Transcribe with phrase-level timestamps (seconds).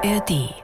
[0.00, 0.54] ARD.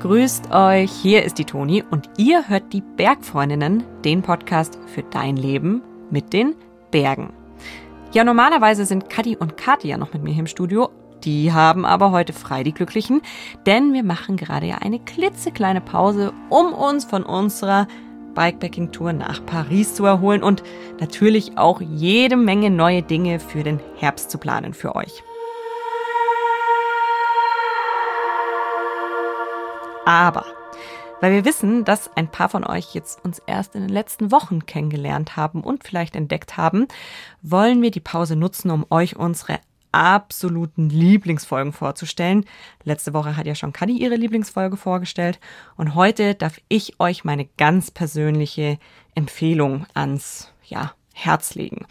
[0.00, 5.36] Grüßt euch, hier ist die Toni und ihr hört die Bergfreundinnen, den Podcast für dein
[5.36, 6.54] Leben mit den
[6.90, 7.32] Bergen.
[8.12, 10.90] Ja, normalerweise sind Kadi und Kathi ja noch mit mir im Studio.
[11.24, 13.22] Die haben aber heute frei, die Glücklichen,
[13.64, 17.86] denn wir machen gerade ja eine klitzekleine Pause, um uns von unserer
[18.34, 20.62] Bikepacking-Tour nach Paris zu erholen und
[21.00, 25.22] natürlich auch jede Menge neue Dinge für den Herbst zu planen für euch.
[30.06, 30.44] Aber
[31.20, 34.66] weil wir wissen, dass ein paar von euch jetzt uns erst in den letzten Wochen
[34.66, 36.86] kennengelernt haben und vielleicht entdeckt haben,
[37.40, 39.58] wollen wir die Pause nutzen, um euch unsere
[39.94, 42.44] absoluten Lieblingsfolgen vorzustellen.
[42.82, 45.38] Letzte Woche hat ja schon Kadi ihre Lieblingsfolge vorgestellt
[45.76, 48.78] und heute darf ich euch meine ganz persönliche
[49.14, 51.86] Empfehlung ans ja, Herz legen.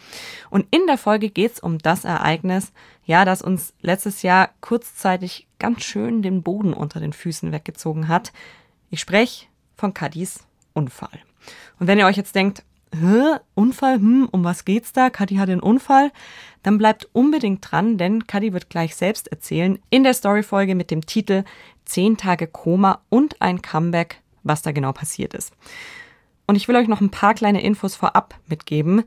[0.50, 2.72] Und in der Folge geht es um das Ereignis,
[3.06, 8.32] ja, das uns letztes Jahr kurzzeitig ganz schön den Boden unter den Füßen weggezogen hat.
[8.90, 9.46] Ich spreche
[9.76, 11.20] von Kadis Unfall.
[11.78, 12.64] Und wenn ihr euch jetzt denkt,
[13.54, 15.10] Unfall, hm, um was geht's da?
[15.10, 16.12] Kadi hat einen Unfall.
[16.62, 21.04] Dann bleibt unbedingt dran, denn Kadi wird gleich selbst erzählen in der Storyfolge mit dem
[21.04, 21.44] Titel
[21.86, 25.52] 10 Tage Koma und ein Comeback, was da genau passiert ist.
[26.46, 29.02] Und ich will euch noch ein paar kleine Infos vorab mitgeben.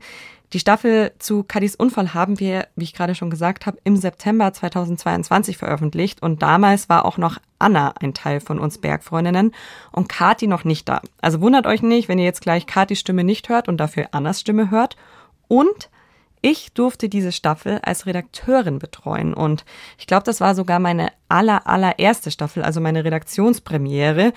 [0.54, 4.50] Die Staffel zu Kadis Unfall haben wir, wie ich gerade schon gesagt habe, im September
[4.50, 9.52] 2022 veröffentlicht und damals war auch noch Anna ein Teil von uns Bergfreundinnen
[9.92, 11.02] und Kati noch nicht da.
[11.20, 14.40] Also wundert euch nicht, wenn ihr jetzt gleich Katis Stimme nicht hört und dafür Annas
[14.40, 14.96] Stimme hört.
[15.48, 15.90] Und
[16.40, 19.66] ich durfte diese Staffel als Redakteurin betreuen und
[19.98, 24.32] ich glaube, das war sogar meine aller allererste Staffel, also meine Redaktionspremiere.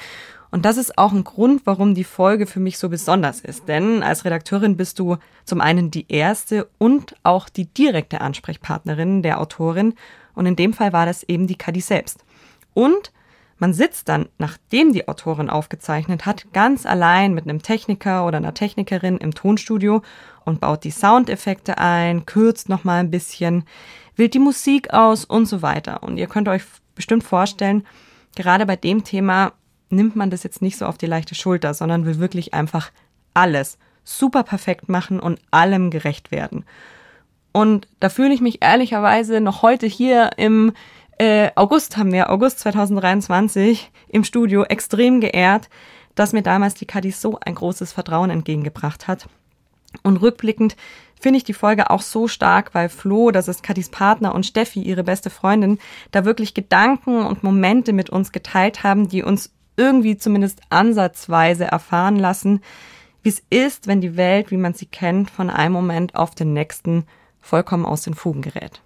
[0.51, 3.69] Und das ist auch ein Grund, warum die Folge für mich so besonders ist.
[3.69, 9.39] Denn als Redakteurin bist du zum einen die erste und auch die direkte Ansprechpartnerin der
[9.39, 9.93] Autorin.
[10.35, 12.25] Und in dem Fall war das eben die Kadi selbst.
[12.73, 13.13] Und
[13.61, 18.55] man sitzt dann, nachdem die Autorin aufgezeichnet hat, ganz allein mit einem Techniker oder einer
[18.55, 20.01] Technikerin im Tonstudio
[20.45, 23.63] und baut die Soundeffekte ein, kürzt nochmal ein bisschen,
[24.15, 26.01] wählt die Musik aus und so weiter.
[26.01, 26.63] Und ihr könnt euch
[26.95, 27.85] bestimmt vorstellen,
[28.35, 29.53] gerade bei dem Thema
[29.91, 32.91] nimmt man das jetzt nicht so auf die leichte Schulter, sondern will wirklich einfach
[33.33, 36.65] alles super perfekt machen und allem gerecht werden.
[37.51, 40.73] Und da fühle ich mich ehrlicherweise noch heute hier im
[41.17, 45.69] äh, August haben wir, August 2023, im Studio extrem geehrt,
[46.15, 49.27] dass mir damals die Kadi so ein großes Vertrauen entgegengebracht hat.
[50.03, 50.75] Und rückblickend
[51.19, 54.81] finde ich die Folge auch so stark, weil Flo, das ist Kadis Partner, und Steffi,
[54.81, 55.77] ihre beste Freundin,
[56.11, 62.17] da wirklich Gedanken und Momente mit uns geteilt haben, die uns irgendwie zumindest ansatzweise erfahren
[62.17, 62.61] lassen,
[63.23, 66.53] wie es ist, wenn die Welt, wie man sie kennt, von einem Moment auf den
[66.53, 67.05] nächsten
[67.39, 68.81] vollkommen aus den Fugen gerät.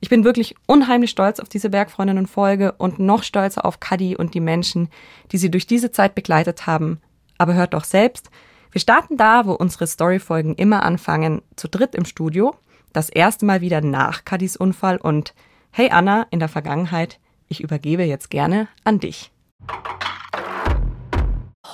[0.00, 4.40] Ich bin wirklich unheimlich stolz auf diese Bergfreundinnen-Folge und noch stolzer auf Kadi und die
[4.40, 4.88] Menschen,
[5.32, 7.00] die sie durch diese Zeit begleitet haben.
[7.38, 8.30] Aber hört doch selbst,
[8.70, 12.54] wir starten da, wo unsere Storyfolgen immer anfangen, zu dritt im Studio,
[12.92, 15.34] das erste Mal wieder nach Kadis Unfall und
[15.70, 17.18] Hey Anna, in der Vergangenheit,
[17.48, 19.32] ich übergebe jetzt gerne an dich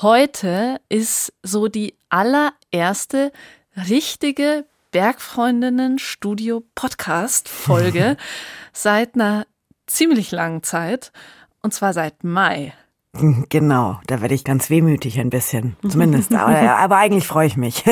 [0.03, 3.33] heute ist so die allererste
[3.77, 8.17] richtige Bergfreundinnen Studio Podcast Folge
[8.73, 9.47] seit einer
[9.87, 11.12] ziemlich langen Zeit
[11.62, 12.73] und zwar seit Mai.
[13.49, 16.33] Genau, da werde ich ganz wehmütig ein bisschen, zumindest.
[16.34, 17.83] aber, aber eigentlich freue ich mich.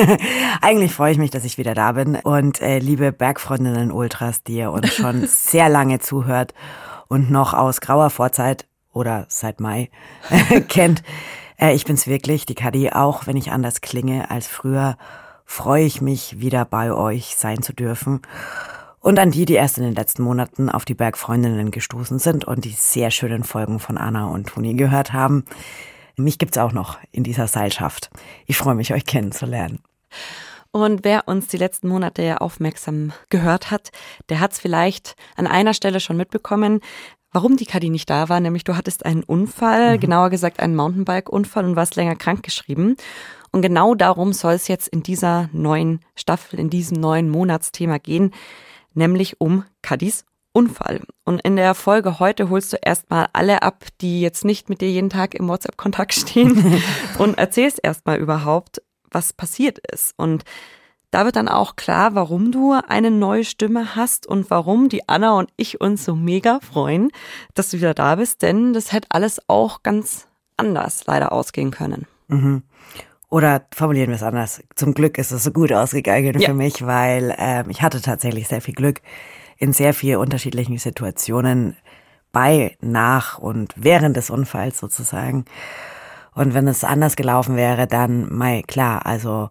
[0.61, 2.15] eigentlich freue ich mich, dass ich wieder da bin.
[2.15, 6.53] Und äh, liebe Bergfreundinnen Ultras, die ihr uns schon sehr lange zuhört
[7.09, 9.89] und noch aus grauer Vorzeit oder seit Mai
[10.67, 11.03] kennt,
[11.59, 14.97] äh, ich bin's wirklich, die Kadi, auch wenn ich anders klinge als früher,
[15.45, 18.21] freue ich mich, wieder bei euch sein zu dürfen.
[19.01, 22.65] Und an die, die erst in den letzten Monaten auf die Bergfreundinnen gestoßen sind und
[22.65, 25.45] die sehr schönen Folgen von Anna und Toni gehört haben.
[26.17, 28.09] Mich gibt's auch noch in dieser Seilschaft.
[28.45, 29.79] Ich freue mich, euch kennenzulernen.
[30.71, 33.89] Und wer uns die letzten Monate ja aufmerksam gehört hat,
[34.27, 36.81] der hat's vielleicht an einer Stelle schon mitbekommen
[37.31, 39.99] warum die Kadi nicht da war, nämlich du hattest einen Unfall, mhm.
[39.99, 42.95] genauer gesagt einen Mountainbike-Unfall und warst länger krank geschrieben.
[43.51, 48.31] Und genau darum soll es jetzt in dieser neuen Staffel, in diesem neuen Monatsthema gehen,
[48.93, 51.01] nämlich um Kadis Unfall.
[51.25, 54.89] Und in der Folge heute holst du erstmal alle ab, die jetzt nicht mit dir
[54.89, 56.81] jeden Tag im WhatsApp-Kontakt stehen
[57.19, 58.81] und erzählst erstmal überhaupt,
[59.11, 60.13] was passiert ist.
[60.17, 60.43] Und
[61.11, 65.37] da wird dann auch klar, warum du eine neue Stimme hast und warum die Anna
[65.37, 67.11] und ich uns so mega freuen,
[67.55, 70.27] dass du wieder da bist, denn das hätte alles auch ganz
[70.57, 72.05] anders leider ausgehen können.
[72.27, 72.63] Mhm.
[73.29, 74.63] Oder formulieren wir es anders.
[74.75, 76.49] Zum Glück ist es so gut ausgegangen ja.
[76.49, 79.01] für mich, weil äh, ich hatte tatsächlich sehr viel Glück.
[79.59, 81.75] in sehr vielen unterschiedlichen Situationen
[82.31, 85.45] bei, nach und während des Unfalls sozusagen.
[86.33, 89.49] Und wenn es anders gelaufen wäre, dann, mal klar, also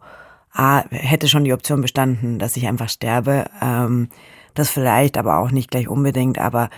[0.58, 3.46] A, hätte schon die Option bestanden, dass ich einfach sterbe.
[3.62, 4.08] Ähm,
[4.55, 6.69] das vielleicht, aber auch nicht gleich unbedingt, aber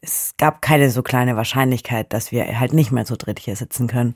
[0.00, 3.86] es gab keine so kleine Wahrscheinlichkeit, dass wir halt nicht mehr zu dritt hier sitzen
[3.86, 4.14] können.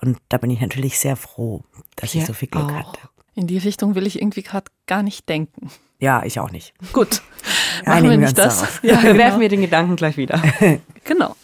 [0.00, 1.62] Und da bin ich natürlich sehr froh,
[1.96, 2.92] dass ich so viel Glück auch.
[2.92, 3.00] hatte.
[3.34, 5.70] In die Richtung will ich irgendwie gerade gar nicht denken.
[5.98, 6.74] Ja, ich auch nicht.
[6.92, 7.22] Gut.
[7.86, 8.64] Machen wir nicht das.
[8.82, 9.18] Ja, genau.
[9.18, 10.40] Werfen wir den Gedanken gleich wieder.
[11.04, 11.34] genau.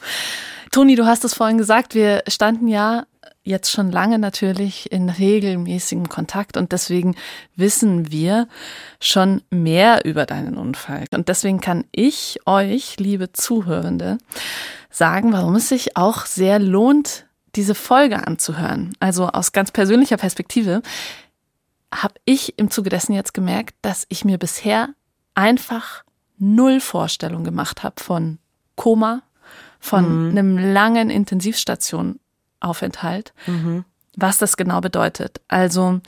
[0.71, 3.07] Toni, du hast es vorhin gesagt, wir standen ja
[3.49, 7.17] jetzt schon lange natürlich in regelmäßigem Kontakt und deswegen
[7.57, 8.47] wissen wir
[9.01, 11.07] schon mehr über deinen Unfall.
[11.15, 14.19] Und deswegen kann ich euch, liebe Zuhörende,
[14.91, 18.93] sagen, warum es sich auch sehr lohnt, diese Folge anzuhören.
[19.01, 20.83] Also aus ganz persönlicher Perspektive
[21.93, 24.91] habe ich im Zuge dessen jetzt gemerkt, dass ich mir bisher
[25.35, 26.05] einfach
[26.37, 28.39] null Vorstellung gemacht habe von
[28.77, 29.23] Koma,
[29.81, 30.31] von mhm.
[30.31, 32.21] einem langen Intensivstation
[32.61, 33.85] Aufenthalt, mhm.
[34.17, 35.41] was das genau bedeutet.
[35.49, 36.01] Also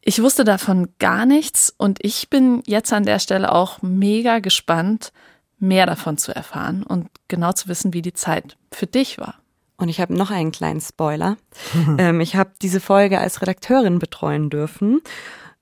[0.00, 5.12] ich wusste davon gar nichts und ich bin jetzt an der Stelle auch mega gespannt,
[5.58, 9.34] mehr davon zu erfahren und genau zu wissen, wie die Zeit für dich war.
[9.76, 11.36] Und ich habe noch einen kleinen Spoiler.
[11.98, 15.00] ähm, ich habe diese Folge als Redakteurin betreuen dürfen.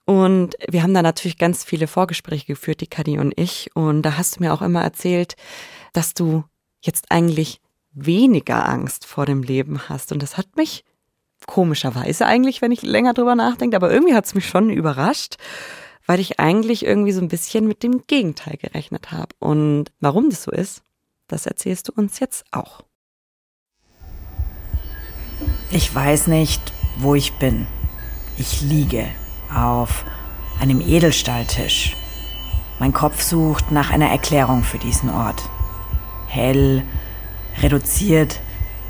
[0.04, 3.70] Und wir haben da natürlich ganz viele Vorgespräche geführt, die Kadi und ich.
[3.74, 5.34] Und da hast du mir auch immer erzählt,
[5.92, 6.44] dass du
[6.80, 7.60] jetzt eigentlich
[7.96, 10.12] weniger Angst vor dem Leben hast.
[10.12, 10.84] Und das hat mich
[11.46, 15.36] komischerweise eigentlich, wenn ich länger drüber nachdenke, aber irgendwie hat es mich schon überrascht,
[16.06, 19.34] weil ich eigentlich irgendwie so ein bisschen mit dem Gegenteil gerechnet habe.
[19.38, 20.82] Und warum das so ist,
[21.26, 22.82] das erzählst du uns jetzt auch.
[25.70, 27.66] Ich weiß nicht, wo ich bin.
[28.38, 29.08] Ich liege
[29.52, 30.04] auf
[30.60, 31.96] einem Edelstahltisch.
[32.78, 35.42] Mein Kopf sucht nach einer Erklärung für diesen Ort.
[36.26, 36.84] Hell,
[37.62, 38.40] reduziert,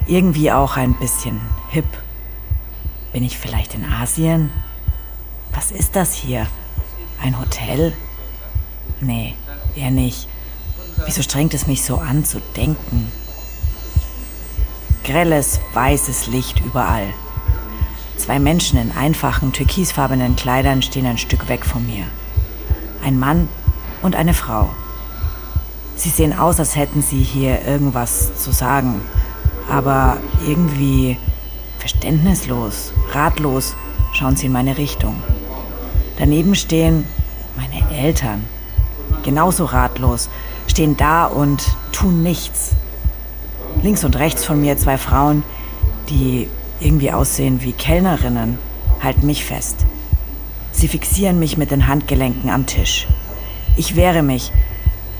[0.06, 1.40] irgendwie auch ein bisschen
[1.70, 1.86] hip.
[3.12, 4.50] Bin ich vielleicht in Asien?
[5.52, 6.46] Was ist das hier?
[7.22, 7.94] Ein Hotel?
[9.00, 9.34] Nee,
[9.74, 10.28] eher nicht.
[11.04, 13.10] Wieso strengt es mich so an zu denken?
[15.04, 17.06] Grelles, weißes Licht überall.
[18.16, 22.04] Zwei Menschen in einfachen, türkisfarbenen Kleidern stehen ein Stück weg von mir.
[23.04, 23.48] Ein Mann
[24.02, 24.70] und eine Frau.
[25.96, 29.00] Sie sehen aus, als hätten sie hier irgendwas zu sagen,
[29.70, 31.16] aber irgendwie
[31.78, 33.74] verständnislos, ratlos
[34.12, 35.16] schauen sie in meine Richtung.
[36.18, 37.06] Daneben stehen
[37.56, 38.44] meine Eltern,
[39.24, 40.28] genauso ratlos,
[40.66, 42.72] stehen da und tun nichts.
[43.82, 45.42] Links und rechts von mir zwei Frauen,
[46.10, 46.48] die
[46.78, 48.58] irgendwie aussehen wie Kellnerinnen,
[49.02, 49.76] halten mich fest.
[50.72, 53.06] Sie fixieren mich mit den Handgelenken am Tisch.
[53.76, 54.52] Ich wehre mich,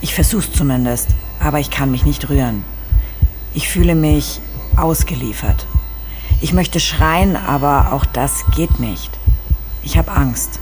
[0.01, 1.09] ich versuch's zumindest,
[1.41, 2.65] aber ich kann mich nicht rühren.
[3.55, 4.41] Ich fühle mich
[4.77, 5.67] ausgeliefert.
[6.41, 9.11] Ich möchte schreien, aber auch das geht nicht.
[9.83, 10.61] Ich habe Angst.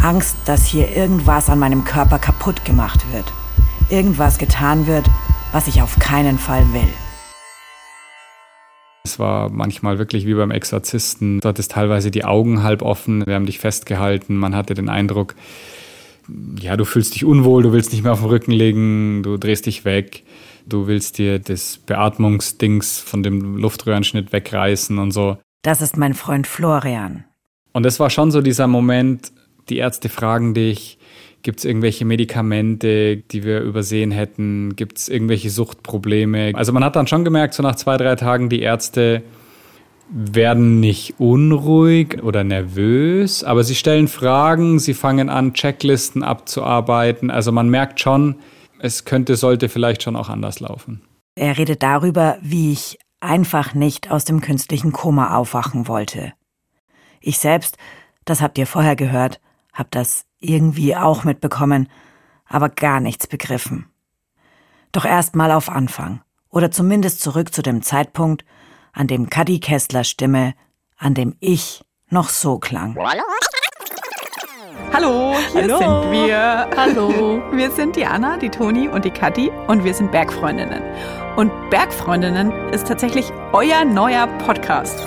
[0.00, 3.32] Angst, dass hier irgendwas an meinem Körper kaputt gemacht wird.
[3.88, 5.08] Irgendwas getan wird,
[5.52, 6.88] was ich auf keinen Fall will.
[9.04, 11.40] Es war manchmal wirklich wie beim Exorzisten.
[11.40, 14.36] Du hattest teilweise die Augen halb offen, wir haben dich festgehalten.
[14.36, 15.36] Man hatte den Eindruck,
[16.60, 19.66] ja, du fühlst dich unwohl, du willst nicht mehr auf den Rücken legen, du drehst
[19.66, 20.24] dich weg,
[20.66, 25.38] du willst dir das Beatmungsdings von dem Luftröhrenschnitt wegreißen und so.
[25.62, 27.24] Das ist mein Freund Florian.
[27.72, 29.32] Und es war schon so dieser Moment,
[29.68, 30.98] die Ärzte fragen dich,
[31.42, 36.52] gibt es irgendwelche Medikamente, die wir übersehen hätten, gibt es irgendwelche Suchtprobleme.
[36.54, 39.22] Also man hat dann schon gemerkt, so nach zwei, drei Tagen, die Ärzte
[40.08, 47.30] werden nicht unruhig oder nervös, aber sie stellen Fragen, sie fangen an, Checklisten abzuarbeiten.
[47.30, 48.36] Also man merkt schon,
[48.78, 51.02] es könnte, sollte vielleicht schon auch anders laufen.
[51.34, 56.32] Er redet darüber, wie ich einfach nicht aus dem künstlichen Koma aufwachen wollte.
[57.20, 57.76] Ich selbst,
[58.24, 59.40] das habt ihr vorher gehört,
[59.72, 61.88] hab das irgendwie auch mitbekommen,
[62.46, 63.86] aber gar nichts begriffen.
[64.92, 68.44] Doch erst mal auf Anfang, oder zumindest zurück zu dem Zeitpunkt,
[68.96, 70.54] an dem Kadi Kesslers Stimme,
[70.96, 72.96] an dem ich noch so klang.
[74.92, 75.78] Hallo, hier Hallo.
[75.78, 76.70] sind wir.
[76.74, 77.42] Hallo.
[77.52, 80.82] Wir sind die Anna, die Toni und die Kadi und wir sind Bergfreundinnen.
[81.36, 85.06] Und Bergfreundinnen ist tatsächlich euer neuer Podcast.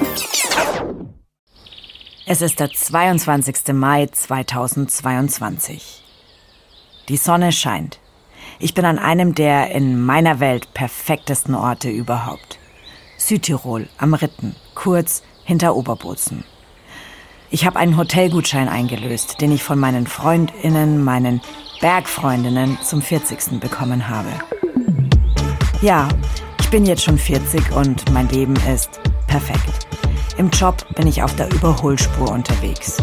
[2.28, 3.74] Es ist der 22.
[3.74, 6.04] Mai 2022.
[7.08, 8.00] Die Sonne scheint.
[8.60, 12.59] Ich bin an einem der in meiner Welt perfektesten Orte überhaupt.
[13.30, 16.44] Südtirol am Ritten, kurz hinter Oberbozen.
[17.52, 21.40] Ich habe einen Hotelgutschein eingelöst, den ich von meinen Freundinnen, meinen
[21.80, 23.60] Bergfreundinnen zum 40.
[23.60, 24.30] bekommen habe.
[25.84, 26.10] Ja,
[26.60, 29.88] ich bin jetzt schon 40 und mein Leben ist perfekt.
[30.40, 32.98] Im Job bin ich auf der Überholspur unterwegs.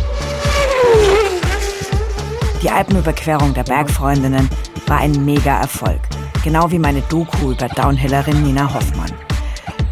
[2.62, 4.50] Die Alpenüberquerung der Bergfreundinnen
[4.88, 6.00] war ein Mega-Erfolg,
[6.42, 9.25] genau wie meine Doku über Downhillerin Nina Hoffmann.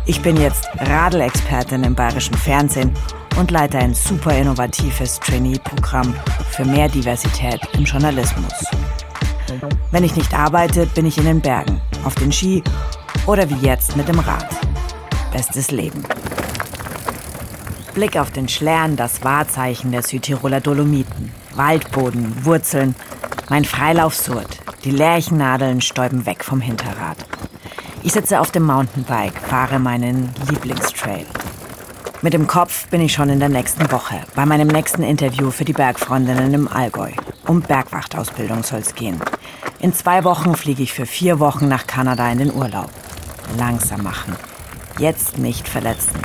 [0.06, 2.92] Ich bin jetzt Radelexpertin im bayerischen Fernsehen
[3.38, 6.14] und leite ein super innovatives Trainee-Programm
[6.50, 8.52] für mehr Diversität im Journalismus.
[9.90, 12.62] Wenn ich nicht arbeite, bin ich in den Bergen, auf den Ski
[13.26, 14.46] oder wie jetzt mit dem Rad.
[15.32, 16.04] Bestes Leben.
[17.94, 21.32] Blick auf den Schlern, das Wahrzeichen der Südtiroler Dolomiten.
[21.54, 22.94] Waldboden, Wurzeln,
[23.48, 24.58] mein Freilaufsurt.
[24.84, 27.16] Die Lärchennadeln stäuben weg vom Hinterrad.
[28.06, 31.24] Ich sitze auf dem Mountainbike, fahre meinen Lieblingstrail.
[32.20, 35.64] Mit dem Kopf bin ich schon in der nächsten Woche, bei meinem nächsten Interview für
[35.64, 37.12] die Bergfreundinnen im Allgäu.
[37.46, 39.18] Um Bergwachtausbildung soll es gehen.
[39.80, 42.90] In zwei Wochen fliege ich für vier Wochen nach Kanada in den Urlaub.
[43.56, 44.36] Langsam machen.
[44.98, 46.20] Jetzt nicht verletzen.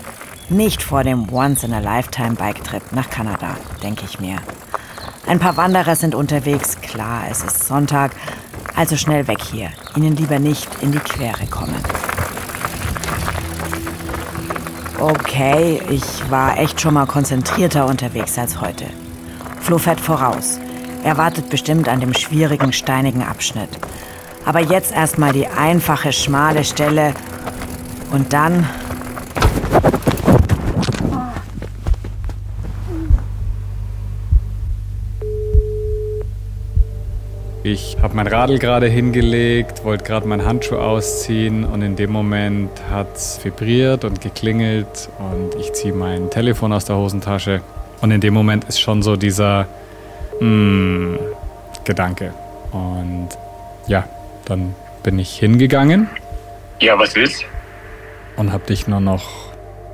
[0.50, 4.36] Nicht vor dem Once-in-a-Lifetime-Bike-Trip nach Kanada, denke ich mir.
[5.28, 8.12] Ein paar Wanderer sind unterwegs, klar, es ist Sonntag,
[8.80, 9.72] also schnell weg hier.
[9.98, 11.84] Ihnen lieber nicht in die Quere kommen.
[14.98, 18.86] Okay, ich war echt schon mal konzentrierter unterwegs als heute.
[19.60, 20.60] Flo fährt voraus.
[21.04, 23.70] Er wartet bestimmt an dem schwierigen, steinigen Abschnitt.
[24.46, 27.14] Aber jetzt erstmal die einfache, schmale Stelle
[28.12, 28.66] und dann
[37.62, 42.70] Ich habe mein Radl gerade hingelegt, wollte gerade meinen Handschuh ausziehen und in dem Moment
[42.90, 47.62] hat es vibriert und geklingelt und ich ziehe mein Telefon aus der Hosentasche
[48.00, 49.68] und in dem Moment ist schon so dieser
[50.40, 51.16] mm,
[51.84, 52.34] Gedanke.
[52.72, 53.28] Und
[53.88, 54.08] ja,
[54.46, 54.74] dann
[55.04, 56.08] bin ich hingegangen.
[56.80, 57.44] Ja, was willst?
[58.38, 59.28] Und habe dich nur noch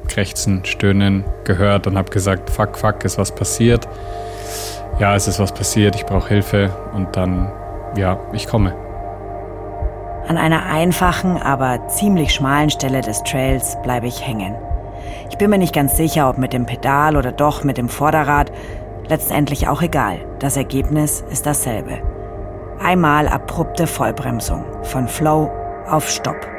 [0.08, 3.88] krächzen, stöhnen gehört und habe gesagt, fuck, fuck, ist was passiert
[5.00, 7.52] ja, es ist was passiert, ich brauche Hilfe und dann,
[7.98, 8.74] ja, ich komme.
[10.28, 14.56] An einer einfachen, aber ziemlich schmalen Stelle des Trails bleibe ich hängen.
[15.30, 18.52] Ich bin mir nicht ganz sicher, ob mit dem Pedal oder doch mit dem Vorderrad.
[19.08, 20.20] Letztendlich auch egal.
[20.40, 22.00] Das Ergebnis ist dasselbe.
[22.80, 24.66] Einmal abrupte Vollbremsung.
[24.84, 25.52] Von Flow
[25.88, 26.55] auf Stopp.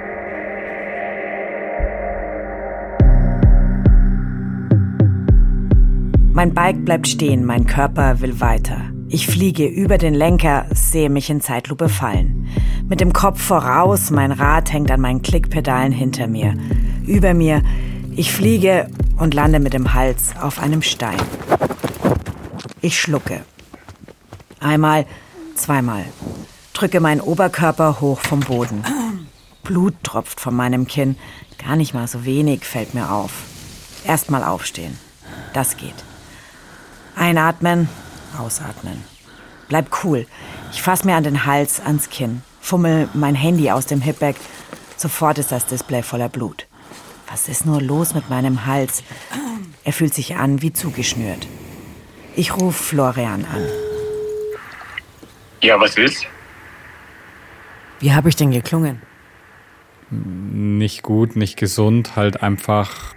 [6.36, 8.82] Mein Bike bleibt stehen, mein Körper will weiter.
[9.08, 12.46] Ich fliege über den Lenker, sehe mich in Zeitlupe fallen.
[12.86, 16.54] Mit dem Kopf voraus, mein Rad hängt an meinen Klickpedalen hinter mir.
[17.06, 17.62] Über mir,
[18.14, 21.16] ich fliege und lande mit dem Hals auf einem Stein.
[22.82, 23.40] Ich schlucke.
[24.60, 25.06] Einmal,
[25.54, 26.04] zweimal.
[26.74, 28.84] Drücke meinen Oberkörper hoch vom Boden.
[29.62, 31.16] Blut tropft von meinem Kinn.
[31.56, 33.32] Gar nicht mal so wenig fällt mir auf.
[34.06, 34.98] Erstmal aufstehen.
[35.54, 36.05] Das geht.
[37.16, 37.88] Einatmen,
[38.38, 39.02] ausatmen.
[39.68, 40.26] Bleib cool.
[40.70, 44.36] Ich fass mir an den Hals, ans Kinn, fummel mein Handy aus dem Hipbag.
[44.96, 46.66] Sofort ist das Display voller Blut.
[47.28, 49.02] Was ist nur los mit meinem Hals?
[49.82, 51.46] Er fühlt sich an wie zugeschnürt.
[52.36, 53.66] Ich rufe Florian an.
[55.62, 56.26] Ja, was willst?
[57.98, 59.00] Wie habe ich denn geklungen?
[60.10, 63.14] Nicht gut, nicht gesund, halt einfach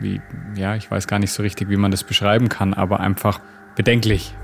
[0.00, 0.20] wie,
[0.54, 3.40] ja, ich weiß gar nicht so richtig, wie man das beschreiben kann, aber einfach
[3.74, 4.34] bedenklich.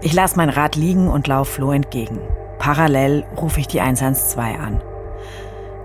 [0.00, 2.20] Ich lasse mein Rad liegen und laufe Flo entgegen.
[2.58, 4.80] Parallel rufe ich die 112 an.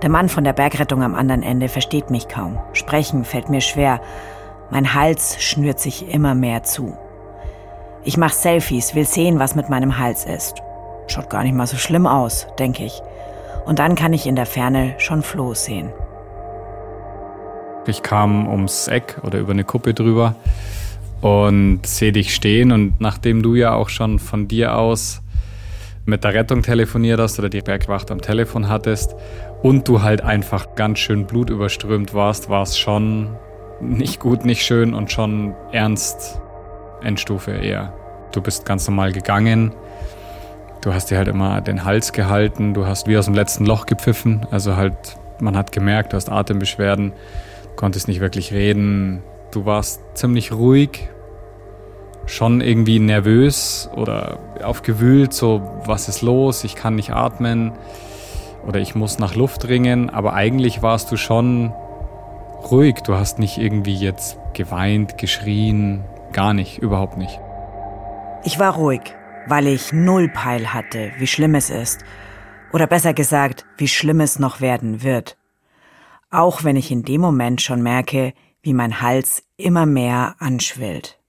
[0.01, 2.60] Der Mann von der Bergrettung am anderen Ende versteht mich kaum.
[2.74, 4.01] Sprechen fällt mir schwer.
[4.70, 6.98] Mein Hals schnürt sich immer mehr zu.
[8.03, 10.62] Ich mache Selfies, will sehen, was mit meinem Hals ist.
[11.08, 13.01] Schaut gar nicht mal so schlimm aus, denke ich.
[13.65, 15.93] Und dann kann ich in der Ferne schon Flo sehen.
[17.86, 20.36] Ich kam ums Eck oder über eine Kuppe drüber
[21.22, 22.72] und sehe dich stehen.
[22.72, 25.22] Und nachdem du ja auch schon von dir aus
[26.06, 29.16] mit der Rettung telefoniert hast oder die Bergwacht am Telefon hattest
[29.62, 33.30] und du halt einfach ganz schön blutüberströmt warst, war es schon
[33.80, 36.42] nicht gut, nicht schön und schon ernst
[37.02, 37.94] Endstufe eher.
[38.32, 39.74] Du bist ganz normal gegangen.
[40.82, 42.74] Du hast dir halt immer den Hals gehalten.
[42.74, 44.46] Du hast wie aus dem letzten Loch gepfiffen.
[44.52, 44.94] Also halt,
[45.40, 47.13] man hat gemerkt, du hast Atembeschwerden
[47.75, 49.24] konntest nicht wirklich reden.
[49.51, 51.10] Du warst ziemlich ruhig,
[52.25, 57.74] schon irgendwie nervös oder aufgewühlt, so was ist los, ich kann nicht atmen
[58.65, 61.74] oder ich muss nach Luft ringen, aber eigentlich warst du schon
[62.72, 67.39] ruhig, du hast nicht irgendwie jetzt geweint, geschrien, gar nicht, überhaupt nicht.
[68.44, 69.01] Ich war ruhig,
[69.48, 72.03] weil ich null Peil hatte, wie schlimm es ist.
[72.72, 75.38] Oder besser gesagt, wie schlimm es noch werden wird.
[76.34, 81.20] Auch wenn ich in dem Moment schon merke, wie mein Hals immer mehr anschwillt.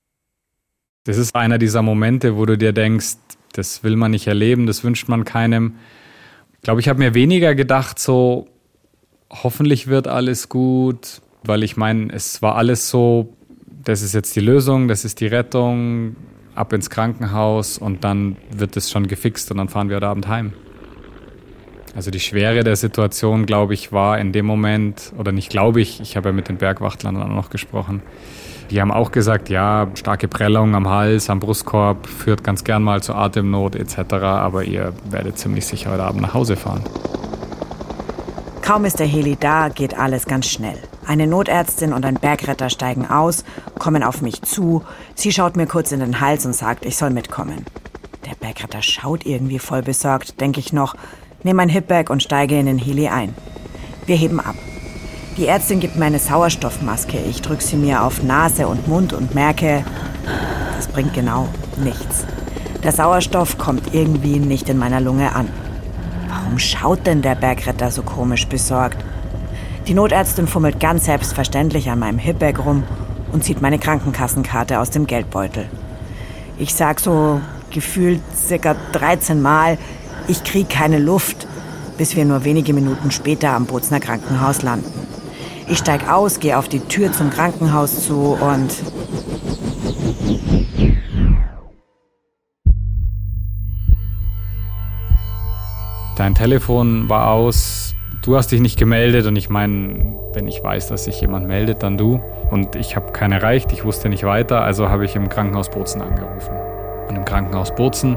[1.05, 3.17] Das ist einer dieser Momente, wo du dir denkst,
[3.53, 5.75] das will man nicht erleben, das wünscht man keinem.
[6.55, 8.49] Ich glaube, ich habe mir weniger gedacht, so
[9.31, 13.37] hoffentlich wird alles gut, weil ich meine, es war alles so,
[13.85, 16.17] das ist jetzt die Lösung, das ist die Rettung,
[16.55, 20.29] ab ins Krankenhaus und dann wird es schon gefixt und dann fahren wir heute Abend
[20.29, 20.55] heim.
[21.95, 26.01] Also die Schwere der Situation, glaube ich, war in dem Moment, oder nicht glaube ich,
[26.01, 28.03] ich habe ja mit den Bergwachtlern auch noch gesprochen,
[28.71, 33.03] die haben auch gesagt, ja, starke Prellung am Hals, am Brustkorb, führt ganz gern mal
[33.03, 36.83] zur Atemnot etc., aber ihr werdet ziemlich sicher heute Abend nach Hause fahren.
[38.63, 40.79] Kaum ist der Heli da, geht alles ganz schnell.
[41.07, 43.45] Eine Notärztin und ein Bergretter steigen aus,
[43.79, 44.83] kommen auf mich zu.
[45.15, 47.67] Sie schaut mir kurz in den Hals und sagt, ich soll mitkommen.
[48.25, 50.97] Der Bergretter schaut irgendwie voll besorgt, denke ich noch,
[51.45, 53.35] nehme mein Hipbag und steige in den Heli ein.
[54.07, 54.57] Wir heben ab.
[55.37, 57.19] Die Ärztin gibt mir eine Sauerstoffmaske.
[57.19, 59.85] Ich drücke sie mir auf Nase und Mund und merke,
[60.77, 62.25] das bringt genau nichts.
[62.83, 65.49] Der Sauerstoff kommt irgendwie nicht in meiner Lunge an.
[66.29, 68.99] Warum schaut denn der Bergretter so komisch besorgt?
[69.87, 72.85] Die Notärztin fummelt ganz selbstverständlich an meinem Hipbag rum
[73.33, 75.67] und zieht meine Krankenkassenkarte aus dem Geldbeutel.
[76.59, 79.77] Ich sag so gefühlt circa 13 Mal,
[80.29, 81.47] ich krieg keine Luft,
[81.99, 84.91] bis wir nur wenige Minuten später am Bozner Krankenhaus landen.
[85.69, 88.71] Ich steig aus, gehe auf die Tür zum Krankenhaus zu und
[96.17, 100.87] Dein Telefon war aus, du hast dich nicht gemeldet und ich meine, wenn ich weiß,
[100.89, 102.21] dass sich jemand meldet, dann du.
[102.51, 106.01] Und ich habe keinen erreicht, ich wusste nicht weiter, also habe ich im Krankenhaus Bozen
[106.03, 106.55] angerufen.
[107.09, 108.17] Und im Krankenhaus Bozen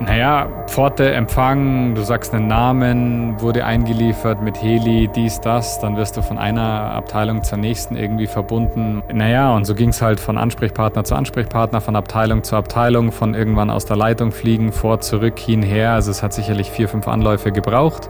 [0.00, 6.16] naja, Pforte, Empfang, du sagst einen Namen, wurde eingeliefert mit Heli, dies, das, dann wirst
[6.16, 9.02] du von einer Abteilung zur nächsten irgendwie verbunden.
[9.12, 13.34] Naja, und so ging es halt von Ansprechpartner zu Ansprechpartner, von Abteilung zu Abteilung, von
[13.34, 15.92] irgendwann aus der Leitung fliegen, vor, zurück, hin, her.
[15.92, 18.08] Also es hat sicherlich vier, fünf Anläufe gebraucht.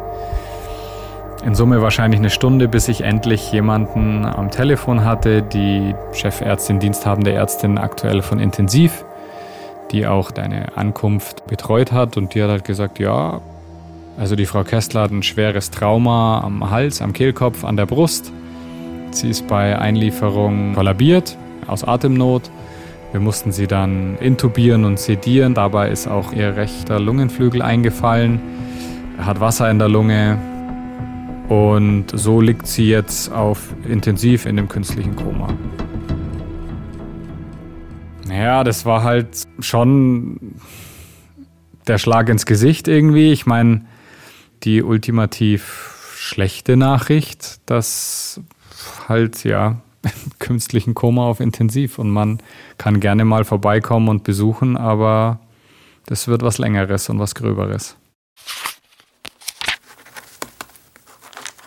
[1.45, 7.33] In Summe wahrscheinlich eine Stunde, bis ich endlich jemanden am Telefon hatte, die Chefärztin, diensthabende
[7.33, 9.05] Ärztin aktuell von Intensiv
[9.93, 13.41] die auch deine Ankunft betreut hat und die hat halt gesagt, ja,
[14.19, 18.33] also die Frau Kessler hat ein schweres Trauma am Hals, am Kehlkopf, an der Brust.
[19.11, 22.51] Sie ist bei Einlieferung kollabiert aus Atemnot.
[23.13, 25.55] Wir mussten sie dann intubieren und sedieren.
[25.55, 28.41] Dabei ist auch ihr rechter Lungenflügel eingefallen.
[29.19, 30.39] Hat Wasser in der Lunge.
[31.49, 35.49] Und so liegt sie jetzt auf intensiv in dem künstlichen Koma.
[38.37, 40.57] Ja, das war halt schon
[41.87, 43.33] der Schlag ins Gesicht irgendwie.
[43.33, 43.87] Ich meine,
[44.63, 48.41] die ultimativ schlechte Nachricht, dass
[49.09, 49.81] halt ja
[50.39, 52.43] künstlichen Koma auf Intensiv und man
[52.77, 55.41] kann gerne mal vorbeikommen und besuchen, aber
[56.05, 57.97] das wird was längeres und was gröberes.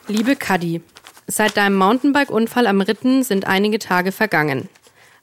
[0.07, 0.81] Liebe Kadi,
[1.25, 4.69] seit deinem Mountainbike-Unfall am Ritten sind einige Tage vergangen.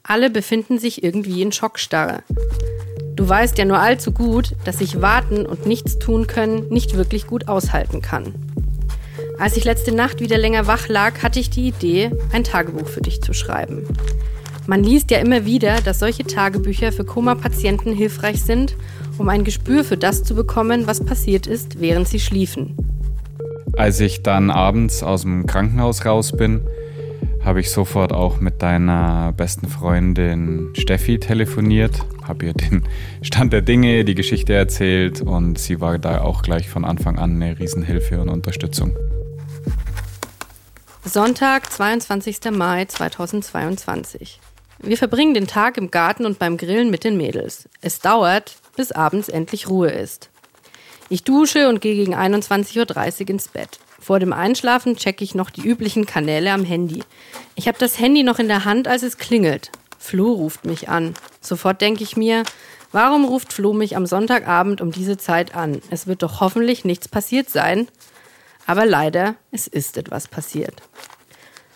[0.09, 2.23] Alle befinden sich irgendwie in Schockstarre.
[3.17, 7.27] Du weißt ja nur allzu gut, dass ich warten und nichts tun können nicht wirklich
[7.27, 8.33] gut aushalten kann.
[9.37, 13.01] Als ich letzte Nacht wieder länger wach lag, hatte ich die Idee, ein Tagebuch für
[13.01, 13.85] dich zu schreiben.
[14.65, 18.77] Man liest ja immer wieder, dass solche Tagebücher für Koma-Patienten hilfreich sind,
[19.17, 22.77] um ein Gespür für das zu bekommen, was passiert ist, während sie schliefen.
[23.75, 26.61] Als ich dann abends aus dem Krankenhaus raus bin,
[27.47, 32.83] habe ich sofort auch mit deiner besten Freundin Steffi telefoniert, habe ihr den
[33.21, 37.41] Stand der Dinge, die Geschichte erzählt und sie war da auch gleich von Anfang an
[37.41, 38.93] eine Riesenhilfe und Unterstützung.
[41.05, 42.51] Sonntag, 22.
[42.51, 44.41] Mai 2022.
[44.79, 47.69] Wir verbringen den Tag im Garten und beim Grillen mit den Mädels.
[47.79, 50.29] Es dauert, bis abends endlich Ruhe ist.
[51.07, 53.79] Ich dusche und gehe gegen 21.30 Uhr ins Bett.
[54.07, 57.03] Vor dem Einschlafen checke ich noch die üblichen Kanäle am Handy.
[57.55, 59.69] Ich habe das Handy noch in der Hand, als es klingelt.
[59.99, 61.13] Flo ruft mich an.
[61.41, 62.43] Sofort denke ich mir,
[62.93, 65.81] warum ruft Flo mich am Sonntagabend um diese Zeit an?
[65.89, 67.89] Es wird doch hoffentlich nichts passiert sein.
[68.65, 70.81] Aber leider, es ist etwas passiert.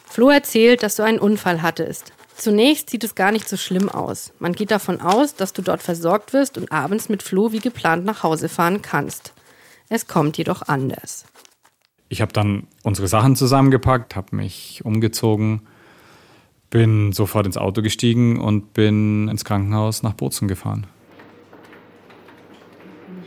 [0.06, 2.14] Flo erzählt, dass du einen Unfall hattest.
[2.38, 4.32] Zunächst sieht es gar nicht so schlimm aus.
[4.40, 8.06] Man geht davon aus, dass du dort versorgt wirst und abends mit Flo wie geplant
[8.06, 9.34] nach Hause fahren kannst.
[9.90, 11.26] Es kommt jedoch anders.
[12.12, 15.62] Ich habe dann unsere Sachen zusammengepackt, habe mich umgezogen,
[16.70, 20.88] bin sofort ins Auto gestiegen und bin ins Krankenhaus nach Bozen gefahren.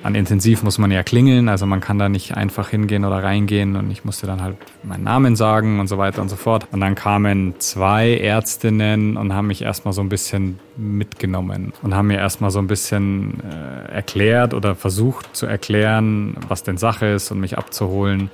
[0.03, 3.77] An Intensiv muss man ja klingeln, also man kann da nicht einfach hingehen oder reingehen
[3.77, 6.69] und ich musste dann halt meinen Namen sagen und so weiter und so fort.
[6.71, 12.09] Und dann kamen zwei Ärztinnen und haben mich erstmal so ein bisschen mitgenommen und haben
[12.09, 17.31] mir erstmal so ein bisschen äh, erklärt oder versucht zu erklären, was denn Sache ist
[17.31, 18.29] und mich abzuholen.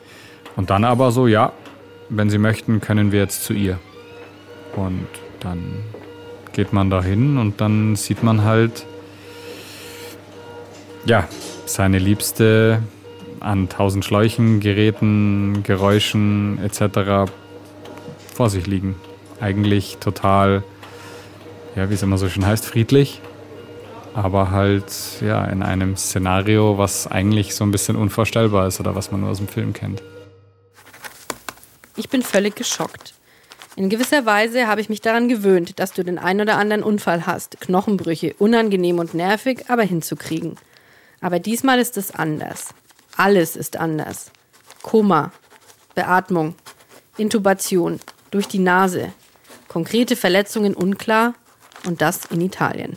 [0.56, 1.52] Und dann aber so, ja,
[2.08, 3.78] wenn Sie möchten, können wir jetzt zu ihr.
[4.76, 5.06] Und
[5.40, 5.62] dann
[6.52, 8.84] geht man da hin und dann sieht man halt,
[11.06, 11.28] ja,
[11.66, 12.82] seine Liebste
[13.40, 17.30] an tausend Schläuchen, Geräten, Geräuschen etc.
[18.34, 18.96] vor sich liegen.
[19.40, 20.62] Eigentlich total,
[21.74, 23.22] ja, wie es immer so schön heißt, friedlich,
[24.14, 29.10] aber halt ja in einem Szenario, was eigentlich so ein bisschen unvorstellbar ist oder was
[29.10, 30.02] man nur aus dem Film kennt.
[32.00, 33.12] Ich bin völlig geschockt.
[33.76, 37.26] In gewisser Weise habe ich mich daran gewöhnt, dass du den ein oder anderen Unfall
[37.26, 40.56] hast, Knochenbrüche, unangenehm und nervig, aber hinzukriegen.
[41.20, 42.72] Aber diesmal ist es anders.
[43.18, 44.32] Alles ist anders.
[44.80, 45.30] Koma,
[45.94, 46.54] Beatmung,
[47.18, 49.12] Intubation, durch die Nase,
[49.68, 51.34] konkrete Verletzungen unklar
[51.84, 52.96] und das in Italien.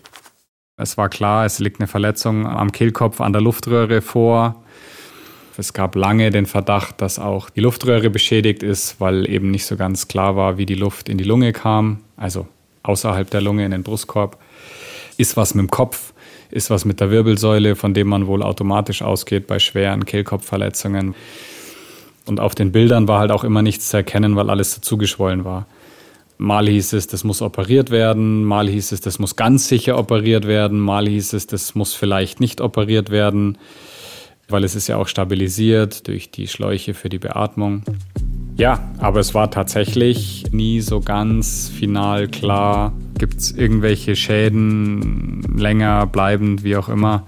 [0.78, 4.63] Es war klar, es liegt eine Verletzung am Kehlkopf an der Luftröhre vor.
[5.56, 9.76] Es gab lange den Verdacht, dass auch die Luftröhre beschädigt ist, weil eben nicht so
[9.76, 12.48] ganz klar war, wie die Luft in die Lunge kam, also
[12.82, 14.40] außerhalb der Lunge in den Brustkorb.
[15.18, 16.14] Ist was mit dem Kopf,
[16.50, 21.14] ist was mit der Wirbelsäule, von dem man wohl automatisch ausgeht bei schweren Kehlkopfverletzungen.
[22.26, 25.46] Und auf den Bildern war halt auch immer nichts zu erkennen, weil alles so zugeschwollen
[25.46, 25.68] war.
[26.40, 30.48] Mal hieß es, das muss operiert werden, mal hieß es, das muss ganz sicher operiert
[30.48, 33.60] werden, mal hieß es, das muss vielleicht nicht operiert werden
[34.54, 37.82] weil es ist ja auch stabilisiert durch die Schläuche für die Beatmung.
[38.56, 46.06] Ja, aber es war tatsächlich nie so ganz final klar, gibt es irgendwelche Schäden, länger
[46.06, 47.26] bleibend, wie auch immer.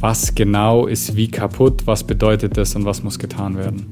[0.00, 3.86] Was genau ist wie kaputt, was bedeutet das und was muss getan werden?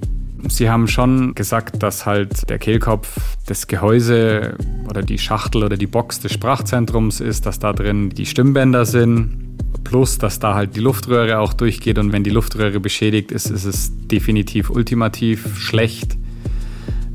[0.48, 4.56] Sie haben schon gesagt, dass halt der Kehlkopf das Gehäuse
[4.88, 9.47] oder die Schachtel oder die Box des Sprachzentrums ist, dass da drin die Stimmbänder sind
[9.84, 13.64] Plus, dass da halt die Luftröhre auch durchgeht und wenn die Luftröhre beschädigt ist, ist
[13.64, 16.16] es definitiv ultimativ schlecht.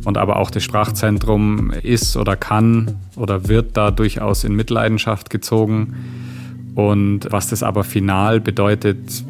[0.06, 5.96] Und aber auch das Sprachzentrum ist oder kann oder wird da durchaus in Mitleidenschaft gezogen.
[6.76, 9.24] Und was das aber final bedeutet,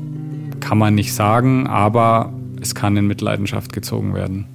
[0.59, 4.52] kann man nicht sagen, aber es kann in Mitleidenschaft gezogen werden.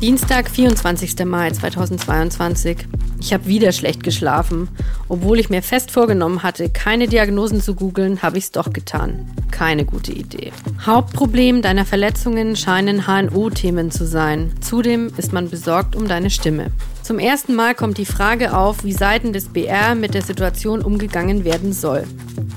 [0.00, 1.26] Dienstag, 24.
[1.26, 2.78] Mai 2022.
[3.20, 4.70] Ich habe wieder schlecht geschlafen.
[5.10, 9.30] Obwohl ich mir fest vorgenommen hatte, keine Diagnosen zu googeln, habe ich es doch getan.
[9.50, 10.52] Keine gute Idee.
[10.86, 14.54] Hauptproblem deiner Verletzungen scheinen HNO-Themen zu sein.
[14.62, 16.72] Zudem ist man besorgt um deine Stimme.
[17.02, 21.44] Zum ersten Mal kommt die Frage auf, wie Seiten des BR mit der Situation umgegangen
[21.44, 22.04] werden soll.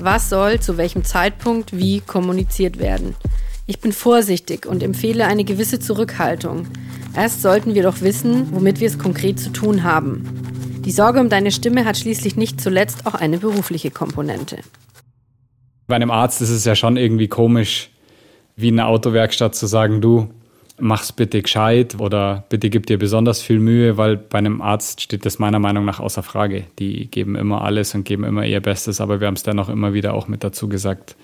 [0.00, 3.14] Was soll zu welchem Zeitpunkt wie kommuniziert werden?
[3.66, 6.66] Ich bin vorsichtig und empfehle eine gewisse Zurückhaltung.
[7.16, 10.28] Erst sollten wir doch wissen, womit wir es konkret zu tun haben.
[10.84, 14.58] Die Sorge um deine Stimme hat schließlich nicht zuletzt auch eine berufliche Komponente.
[15.86, 17.88] Bei einem Arzt ist es ja schon irgendwie komisch,
[18.54, 20.28] wie in einer Autowerkstatt zu sagen, du
[20.78, 25.24] mach's bitte gescheit oder bitte gib dir besonders viel Mühe, weil bei einem Arzt steht
[25.24, 26.64] das meiner Meinung nach außer Frage.
[26.78, 29.94] Die geben immer alles und geben immer ihr Bestes, aber wir haben es dennoch immer
[29.94, 31.16] wieder auch mit dazu gesagt.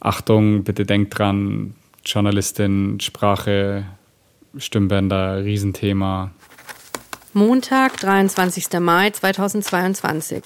[0.00, 3.84] Achtung, bitte denkt dran, Journalistin, Sprache,
[4.56, 6.30] Stimmbänder, Riesenthema.
[7.32, 8.80] Montag, 23.
[8.80, 10.42] Mai 2022.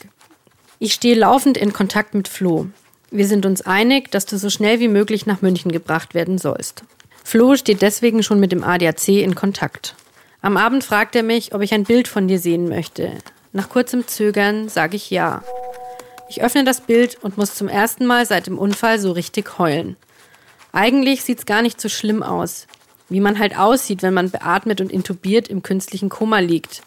[0.79, 2.67] Ich stehe laufend in Kontakt mit Flo.
[3.11, 6.85] Wir sind uns einig, dass du so schnell wie möglich nach München gebracht werden sollst.
[7.23, 9.95] Flo steht deswegen schon mit dem ADAC in Kontakt.
[10.41, 13.13] Am Abend fragt er mich, ob ich ein Bild von dir sehen möchte.
[13.53, 15.43] Nach kurzem Zögern sage ich ja.
[16.33, 19.97] Ich öffne das Bild und muss zum ersten Mal seit dem Unfall so richtig heulen.
[20.73, 22.67] Eigentlich sieht's gar nicht so schlimm aus
[23.13, 26.83] wie man halt aussieht, wenn man beatmet und intubiert im künstlichen Koma liegt.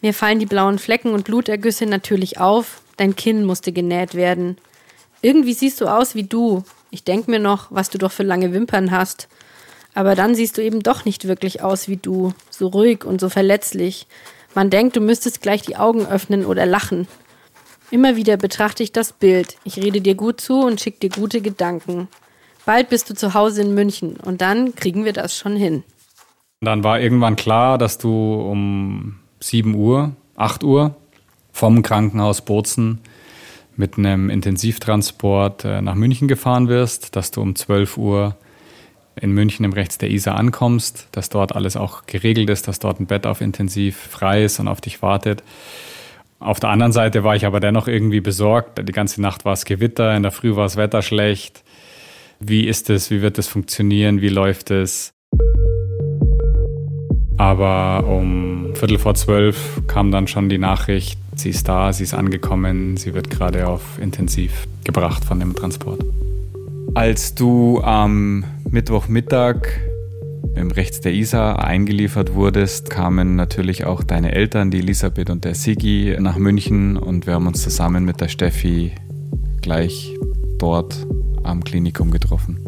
[0.00, 4.56] Mir fallen die blauen Flecken und Blutergüsse natürlich auf, dein Kinn musste genäht werden.
[5.22, 6.64] Irgendwie siehst du aus wie du.
[6.90, 9.28] Ich denk mir noch, was du doch für lange Wimpern hast.
[9.92, 13.28] Aber dann siehst du eben doch nicht wirklich aus wie du, so ruhig und so
[13.28, 14.06] verletzlich.
[14.54, 17.08] Man denkt, du müsstest gleich die Augen öffnen oder lachen.
[17.90, 19.56] Immer wieder betrachte ich das Bild.
[19.64, 22.08] Ich rede dir gut zu und schick dir gute Gedanken.
[22.64, 25.82] Bald bist du zu Hause in München und dann kriegen wir das schon hin.
[26.60, 30.94] Dann war irgendwann klar, dass du um 7 Uhr, 8 Uhr
[31.52, 33.00] vom Krankenhaus Bozen
[33.76, 38.36] mit einem Intensivtransport äh, nach München gefahren wirst, dass du um 12 Uhr
[39.16, 43.00] in München im Rechts der Isar ankommst, dass dort alles auch geregelt ist, dass dort
[43.00, 45.42] ein Bett auf Intensiv frei ist und auf dich wartet.
[46.40, 48.80] Auf der anderen Seite war ich aber dennoch irgendwie besorgt.
[48.88, 51.62] Die ganze Nacht war es Gewitter, in der Früh war das Wetter schlecht.
[52.40, 53.10] Wie ist es?
[53.10, 54.22] Wie wird es funktionieren?
[54.22, 55.12] Wie läuft es?
[57.36, 62.14] Aber um Viertel vor zwölf kam dann schon die Nachricht, sie ist da, sie ist
[62.14, 66.02] angekommen, sie wird gerade auf Intensiv gebracht von dem Transport.
[66.94, 69.68] Als du am Mittwochmittag
[70.54, 75.54] im Rechts der Isar eingeliefert wurdest, kamen natürlich auch deine Eltern, die Elisabeth und der
[75.54, 78.92] Sigi, nach München und wir haben uns zusammen mit der Steffi
[79.62, 80.14] gleich
[80.58, 81.06] dort
[81.42, 82.58] am Klinikum getroffen.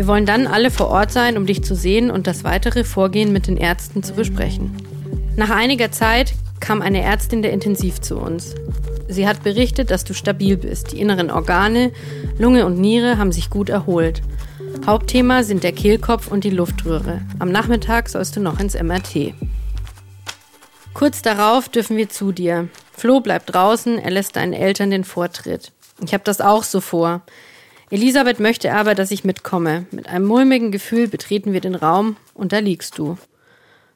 [0.00, 3.32] Wir wollen dann alle vor Ort sein, um dich zu sehen und das weitere Vorgehen
[3.32, 4.72] mit den Ärzten zu besprechen.
[5.36, 8.54] Nach einiger Zeit kam eine Ärztin der Intensiv zu uns.
[9.10, 10.92] Sie hat berichtet, dass du stabil bist.
[10.92, 11.90] Die inneren Organe,
[12.38, 14.22] Lunge und Niere haben sich gut erholt.
[14.86, 17.22] Hauptthema sind der Kehlkopf und die Luftröhre.
[17.40, 19.34] Am Nachmittag sollst du noch ins MRT.
[20.94, 22.68] Kurz darauf dürfen wir zu dir.
[22.92, 25.72] Flo bleibt draußen, er lässt deinen Eltern den Vortritt.
[26.04, 27.22] Ich habe das auch so vor.
[27.90, 29.86] Elisabeth möchte aber, dass ich mitkomme.
[29.90, 33.18] Mit einem mulmigen Gefühl betreten wir den Raum und da liegst du.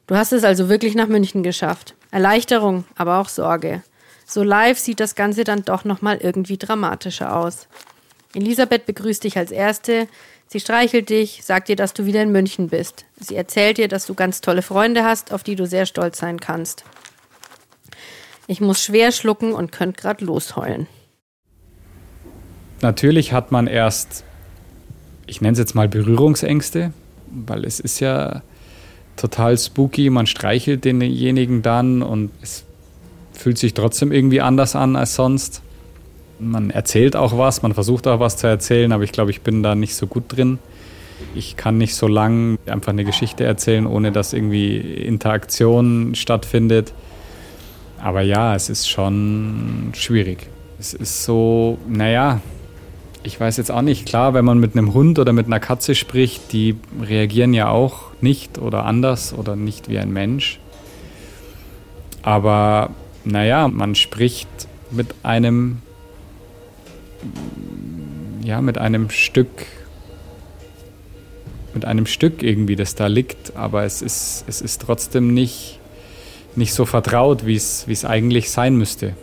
[0.07, 1.95] Du hast es also wirklich nach München geschafft.
[2.11, 3.81] Erleichterung, aber auch Sorge.
[4.25, 7.67] So live sieht das Ganze dann doch nochmal irgendwie dramatischer aus.
[8.33, 10.07] Elisabeth begrüßt dich als Erste.
[10.47, 13.05] Sie streichelt dich, sagt dir, dass du wieder in München bist.
[13.19, 16.39] Sie erzählt dir, dass du ganz tolle Freunde hast, auf die du sehr stolz sein
[16.39, 16.83] kannst.
[18.47, 20.87] Ich muss schwer schlucken und könnt grad losheulen.
[22.81, 24.23] Natürlich hat man erst,
[25.25, 26.93] ich nenne es jetzt mal Berührungsängste,
[27.27, 28.43] weil es ist ja
[29.15, 30.09] total spooky.
[30.09, 32.64] Man streichelt denjenigen dann und es
[33.37, 35.61] fühlt sich trotzdem irgendwie anders an als sonst.
[36.39, 39.63] Man erzählt auch was, man versucht auch was zu erzählen, aber ich glaube, ich bin
[39.63, 40.59] da nicht so gut drin.
[41.33, 46.93] Ich kann nicht so lang einfach eine Geschichte erzählen, ohne dass irgendwie Interaktion stattfindet.
[48.01, 50.47] Aber ja, es ist schon schwierig.
[50.77, 52.41] Es ist so, naja,
[53.23, 55.95] ich weiß jetzt auch nicht, klar, wenn man mit einem Hund oder mit einer Katze
[55.95, 60.59] spricht, die reagieren ja auch nicht oder anders oder nicht wie ein Mensch.
[62.21, 62.91] Aber
[63.25, 64.47] naja, man spricht
[64.91, 65.81] mit einem,
[68.43, 69.65] ja, mit einem Stück,
[71.73, 75.79] mit einem Stück irgendwie, das da liegt, aber es ist, es ist trotzdem nicht,
[76.55, 79.15] nicht so vertraut, wie es, wie es eigentlich sein müsste.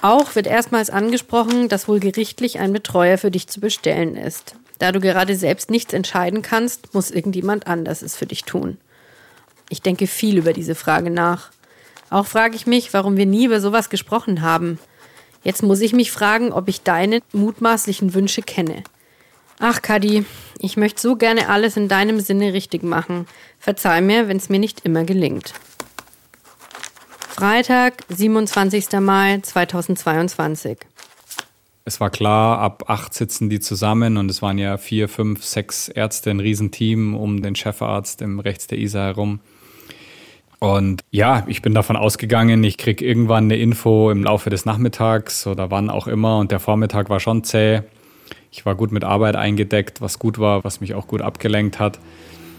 [0.00, 4.54] Auch wird erstmals angesprochen, dass wohl gerichtlich ein Betreuer für dich zu bestellen ist.
[4.78, 8.78] Da du gerade selbst nichts entscheiden kannst, muss irgendjemand anders es für dich tun.
[9.68, 11.50] Ich denke viel über diese Frage nach.
[12.10, 14.78] Auch frage ich mich, warum wir nie über sowas gesprochen haben.
[15.44, 18.82] Jetzt muss ich mich fragen, ob ich deine mutmaßlichen Wünsche kenne.
[19.58, 20.24] Ach, Kadi,
[20.60, 23.26] ich möchte so gerne alles in deinem Sinne richtig machen.
[23.58, 25.52] Verzeih mir, wenn es mir nicht immer gelingt.
[27.28, 29.00] Freitag, 27.
[29.00, 30.78] Mai 2022.
[31.84, 35.88] Es war klar, ab acht sitzen die zusammen und es waren ja vier, fünf, sechs
[35.88, 39.40] Ärzte, ein Riesenteam um den Chefarzt im Rechts der Isar herum.
[40.60, 45.46] Und ja, ich bin davon ausgegangen, ich krieg irgendwann eine Info im Laufe des Nachmittags
[45.46, 46.38] oder wann auch immer.
[46.38, 47.82] Und der Vormittag war schon zäh.
[48.50, 52.00] Ich war gut mit Arbeit eingedeckt, was gut war, was mich auch gut abgelenkt hat.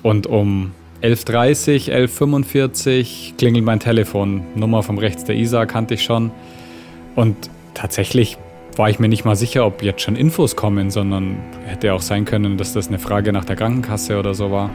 [0.01, 4.43] Und um 11.30, 11.45 klingelt mein Telefon.
[4.55, 6.31] Nummer vom Rechts der Isar kannte ich schon.
[7.15, 8.37] Und tatsächlich
[8.77, 12.23] war ich mir nicht mal sicher, ob jetzt schon Infos kommen, sondern hätte auch sein
[12.23, 14.69] können, dass das eine Frage nach der Krankenkasse oder so war.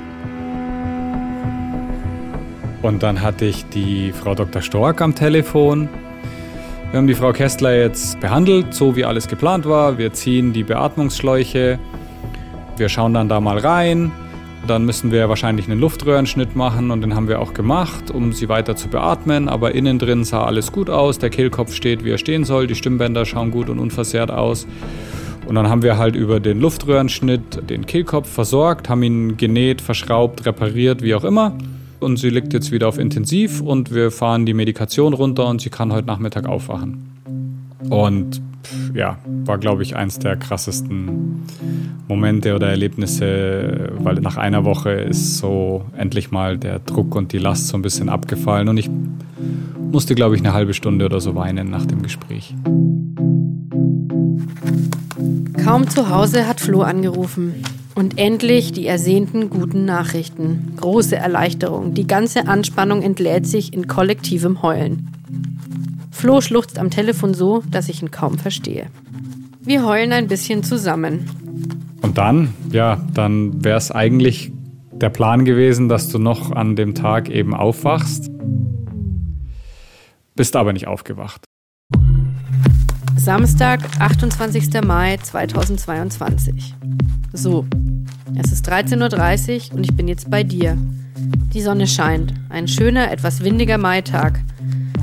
[2.84, 4.60] Und dann hatte ich die Frau Dr.
[4.60, 5.88] Stork am Telefon.
[6.90, 9.96] Wir haben die Frau Kästler jetzt behandelt, so wie alles geplant war.
[9.96, 11.78] Wir ziehen die Beatmungsschläuche.
[12.76, 14.12] Wir schauen dann da mal rein.
[14.66, 18.50] Dann müssen wir wahrscheinlich einen Luftröhrenschnitt machen und den haben wir auch gemacht, um sie
[18.50, 19.48] weiter zu beatmen.
[19.48, 21.18] Aber innen drin sah alles gut aus.
[21.18, 22.66] Der Kehlkopf steht, wie er stehen soll.
[22.66, 24.66] Die Stimmbänder schauen gut und unversehrt aus.
[25.46, 30.44] Und dann haben wir halt über den Luftröhrenschnitt den Kehlkopf versorgt, haben ihn genäht, verschraubt,
[30.44, 31.56] repariert, wie auch immer
[32.00, 35.70] und sie liegt jetzt wieder auf Intensiv und wir fahren die Medikation runter und sie
[35.70, 37.10] kann heute Nachmittag aufwachen.
[37.90, 38.40] Und
[38.94, 41.42] ja, war glaube ich eins der krassesten
[42.08, 47.38] Momente oder Erlebnisse, weil nach einer Woche ist so endlich mal der Druck und die
[47.38, 48.90] Last so ein bisschen abgefallen und ich
[49.92, 52.54] musste glaube ich eine halbe Stunde oder so weinen nach dem Gespräch.
[55.62, 57.54] Kaum zu Hause hat Flo angerufen.
[57.94, 60.72] Und endlich die ersehnten guten Nachrichten.
[60.76, 61.94] Große Erleichterung.
[61.94, 65.10] Die ganze Anspannung entlädt sich in kollektivem Heulen.
[66.10, 68.86] Flo schluchzt am Telefon so, dass ich ihn kaum verstehe.
[69.60, 71.30] Wir heulen ein bisschen zusammen.
[72.02, 74.52] Und dann, ja, dann wäre es eigentlich
[74.92, 78.30] der Plan gewesen, dass du noch an dem Tag eben aufwachst.
[80.34, 81.44] Bist aber nicht aufgewacht.
[83.24, 84.82] Samstag, 28.
[84.84, 86.74] Mai 2022.
[87.32, 87.64] So,
[88.34, 90.76] es ist 13.30 Uhr und ich bin jetzt bei dir.
[91.54, 92.34] Die Sonne scheint.
[92.50, 94.40] Ein schöner, etwas windiger Maitag.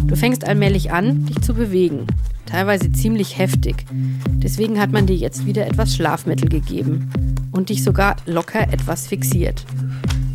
[0.06, 2.06] Du fängst allmählich an, dich zu bewegen.
[2.46, 3.88] Teilweise ziemlich heftig.
[4.34, 7.10] Deswegen hat man dir jetzt wieder etwas Schlafmittel gegeben.
[7.52, 9.66] Und dich sogar locker etwas fixiert.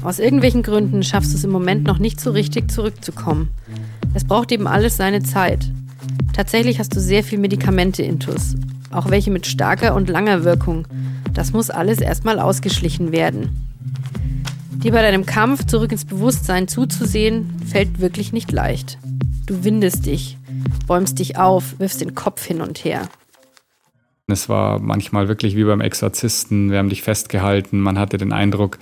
[0.03, 3.51] Aus irgendwelchen Gründen schaffst du es im Moment noch nicht so richtig zurückzukommen.
[4.12, 5.70] Es braucht eben alles seine Zeit.
[6.37, 8.57] Tatsächlich hast du sehr viel Medikamente intus,
[8.90, 10.87] auch welche mit starker und langer Wirkung.
[11.33, 13.57] Das muss alles erstmal ausgeschlichen werden.
[14.70, 18.99] Dir bei deinem Kampf zurück ins Bewusstsein zuzusehen, fällt wirklich nicht leicht.
[19.46, 20.37] Du windest dich,
[20.87, 23.09] bäumst dich auf, wirfst den Kopf hin und her.
[24.27, 26.70] Es war manchmal wirklich wie beim Exorzisten.
[26.70, 27.81] Wir haben dich festgehalten.
[27.81, 28.79] Man hatte den Eindruck,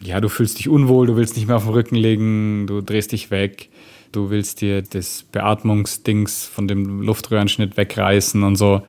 [0.00, 3.12] ja, du fühlst dich unwohl, du willst nicht mehr auf den Rücken liegen, du drehst
[3.12, 3.68] dich weg
[4.16, 8.82] du willst dir das Beatmungsdings von dem Luftröhrenschnitt wegreißen und so.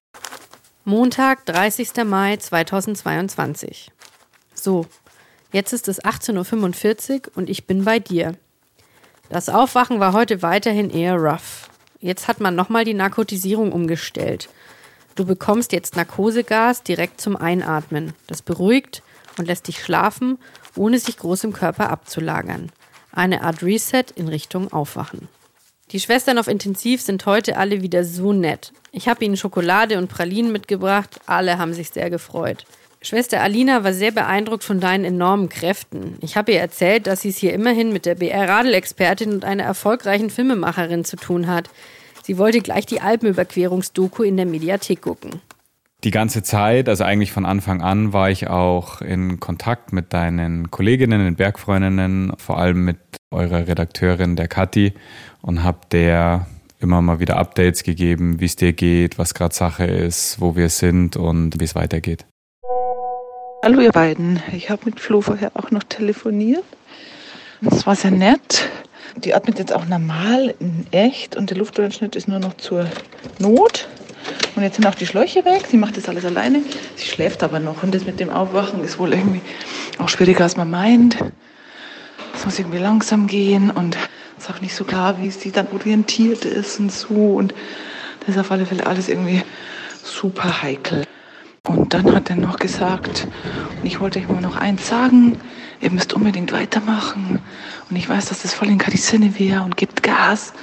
[0.86, 2.06] Montag, 30.
[2.06, 3.92] Mai 2022.
[4.54, 4.88] So,
[5.52, 8.36] jetzt ist es 18.45 Uhr und ich bin bei dir.
[9.30, 11.70] Das Aufwachen war heute weiterhin eher rough.
[12.00, 14.48] Jetzt hat man nochmal die Narkotisierung umgestellt.
[15.16, 18.14] Du bekommst jetzt Narkosegas direkt zum Einatmen.
[18.28, 19.04] Das beruhigt
[19.38, 20.38] und lässt dich schlafen,
[20.76, 22.72] ohne sich groß im Körper abzulagern.
[23.18, 25.28] Eine Art Reset in Richtung Aufwachen.
[25.90, 28.74] Die Schwestern auf Intensiv sind heute alle wieder so nett.
[28.92, 31.20] Ich habe ihnen Schokolade und Pralinen mitgebracht.
[31.26, 32.66] Alle haben sich sehr gefreut.
[33.02, 36.20] Schwester Alina war sehr beeindruckt von deinen enormen Kräften.
[36.22, 40.30] Ich habe ihr erzählt, dass sie es hier immerhin mit der BR-Radel-Expertin und einer erfolgreichen
[40.30, 41.72] Filmemacherin zu tun hat.
[42.22, 45.42] Sie wollte gleich die Alpenüberquerungsdoku in der Mediathek gucken.
[46.04, 50.70] Die ganze Zeit, also eigentlich von Anfang an, war ich auch in Kontakt mit deinen
[50.70, 52.98] Kolleginnen, den Bergfreundinnen, vor allem mit
[53.32, 54.94] eurer Redakteurin, der Kathi,
[55.42, 56.46] und habe der
[56.80, 60.70] immer mal wieder Updates gegeben, wie es dir geht, was gerade Sache ist, wo wir
[60.70, 62.28] sind und wie es weitergeht.
[63.66, 66.64] Hallo ihr beiden, ich habe mit Flo vorher auch noch telefoniert.
[67.62, 68.70] Es war sehr nett.
[69.16, 72.86] Die atmet jetzt auch normal in echt und der Luftröhrenschnitt ist nur noch zur
[73.40, 73.88] Not.
[74.56, 75.66] Und jetzt sind auch die Schläuche weg.
[75.70, 76.62] Sie macht das alles alleine.
[76.96, 77.84] Sie schläft aber noch.
[77.84, 79.42] Und das mit dem Aufwachen ist wohl irgendwie
[80.00, 81.18] auch schwieriger, als man meint.
[82.34, 83.98] Es muss irgendwie langsam gehen und
[84.38, 87.36] es ist auch nicht so klar, wie sie dann orientiert ist und so.
[87.36, 87.54] Und
[88.22, 89.44] das ist auf alle Fälle alles irgendwie
[90.04, 91.04] super heikel.
[91.68, 93.28] Und dann hat er noch gesagt,
[93.82, 95.38] und ich wollte euch mal noch eins sagen,
[95.82, 97.40] ihr müsst unbedingt weitermachen.
[97.90, 100.54] Und ich weiß, dass das voll in Kadis Sinne wäre und gibt Gas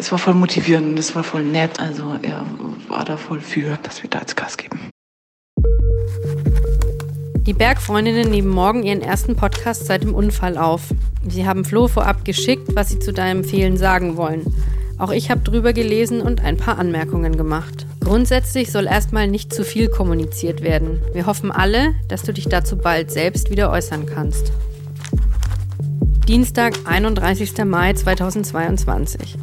[0.00, 1.78] es war voll motivierend es war voll nett.
[1.78, 2.44] Also er
[2.88, 4.88] war da voll für, dass wir da jetzt Gas geben.
[7.34, 10.94] Die Bergfreundinnen nehmen morgen ihren ersten Podcast seit dem Unfall auf.
[11.28, 14.54] Sie haben Flo vorab geschickt, was sie zu deinem Fehlen sagen wollen.
[14.98, 17.86] Auch ich habe drüber gelesen und ein paar Anmerkungen gemacht.
[18.00, 21.02] Grundsätzlich soll erstmal nicht zu viel kommuniziert werden.
[21.12, 24.52] Wir hoffen alle, dass du dich dazu bald selbst wieder äußern kannst.
[26.26, 27.64] Dienstag, 31.
[27.64, 29.36] Mai 2022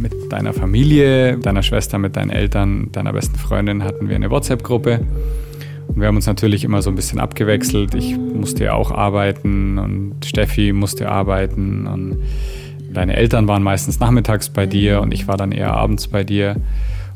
[0.00, 5.00] mit deiner Familie, deiner Schwester, mit deinen Eltern, deiner besten Freundin hatten wir eine WhatsApp-Gruppe.
[5.88, 7.94] Und wir haben uns natürlich immer so ein bisschen abgewechselt.
[7.94, 12.18] Ich musste ja auch arbeiten und Steffi musste arbeiten und
[12.92, 16.56] deine Eltern waren meistens nachmittags bei dir und ich war dann eher abends bei dir.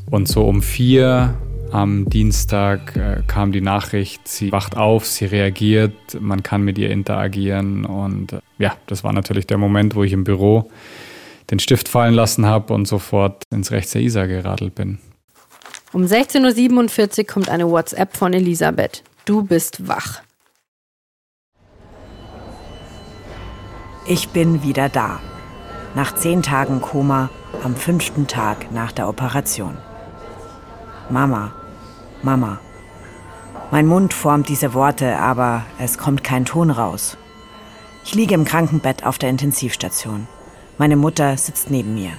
[0.09, 1.35] Und so um vier
[1.71, 6.89] am Dienstag äh, kam die Nachricht, sie wacht auf, sie reagiert, man kann mit ihr
[6.89, 7.85] interagieren.
[7.85, 10.69] Und äh, ja, das war natürlich der Moment, wo ich im Büro
[11.51, 14.99] den Stift fallen lassen habe und sofort ins Rechts der Isar geradelt bin.
[15.93, 19.03] Um 16.47 Uhr kommt eine WhatsApp von Elisabeth.
[19.25, 20.21] Du bist wach.
[24.07, 25.19] Ich bin wieder da.
[25.95, 27.29] Nach zehn Tagen Koma,
[27.63, 29.77] am fünften Tag nach der Operation.
[31.09, 31.53] Mama,
[32.21, 32.59] Mama.
[33.71, 37.17] Mein Mund formt diese Worte, aber es kommt kein Ton raus.
[38.03, 40.27] Ich liege im Krankenbett auf der Intensivstation.
[40.77, 42.11] Meine Mutter sitzt neben mir.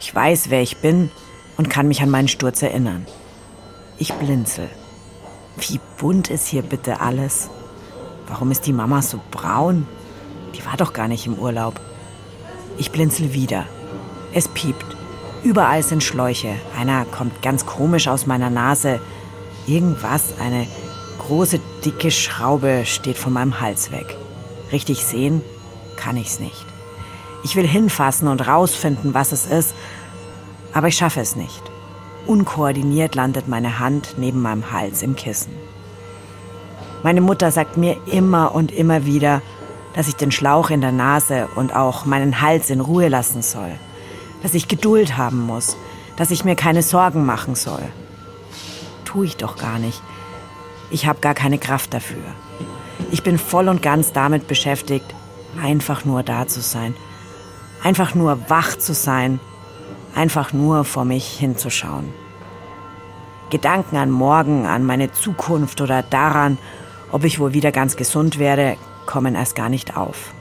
[0.00, 1.10] Ich weiß, wer ich bin
[1.58, 3.06] und kann mich an meinen Sturz erinnern.
[3.98, 4.70] Ich blinzel.
[5.58, 7.50] Wie bunt ist hier bitte alles?
[8.28, 9.86] Warum ist die Mama so braun?
[10.54, 11.80] Die war doch gar nicht im Urlaub.
[12.78, 13.66] Ich blinzel wieder.
[14.32, 14.96] Es piept.
[15.44, 16.54] Überall sind Schläuche.
[16.78, 19.00] Einer kommt ganz komisch aus meiner Nase.
[19.66, 20.66] Irgendwas, eine
[21.18, 24.16] große, dicke Schraube steht von meinem Hals weg.
[24.72, 25.42] Richtig sehen
[25.96, 26.71] kann ich's nicht.
[27.44, 29.74] Ich will hinfassen und rausfinden, was es ist,
[30.72, 31.62] aber ich schaffe es nicht.
[32.26, 35.52] Unkoordiniert landet meine Hand neben meinem Hals im Kissen.
[37.02, 39.42] Meine Mutter sagt mir immer und immer wieder,
[39.94, 43.72] dass ich den Schlauch in der Nase und auch meinen Hals in Ruhe lassen soll,
[44.42, 45.76] dass ich Geduld haben muss,
[46.16, 47.82] dass ich mir keine Sorgen machen soll.
[49.04, 50.00] Tu ich doch gar nicht.
[50.90, 52.22] Ich habe gar keine Kraft dafür.
[53.10, 55.06] Ich bin voll und ganz damit beschäftigt,
[55.60, 56.94] einfach nur da zu sein,
[57.82, 59.40] einfach nur wach zu sein,
[60.14, 62.12] einfach nur vor mich hinzuschauen.
[63.50, 66.58] Gedanken an morgen, an meine Zukunft oder daran,
[67.10, 70.32] ob ich wohl wieder ganz gesund werde, kommen erst gar nicht auf.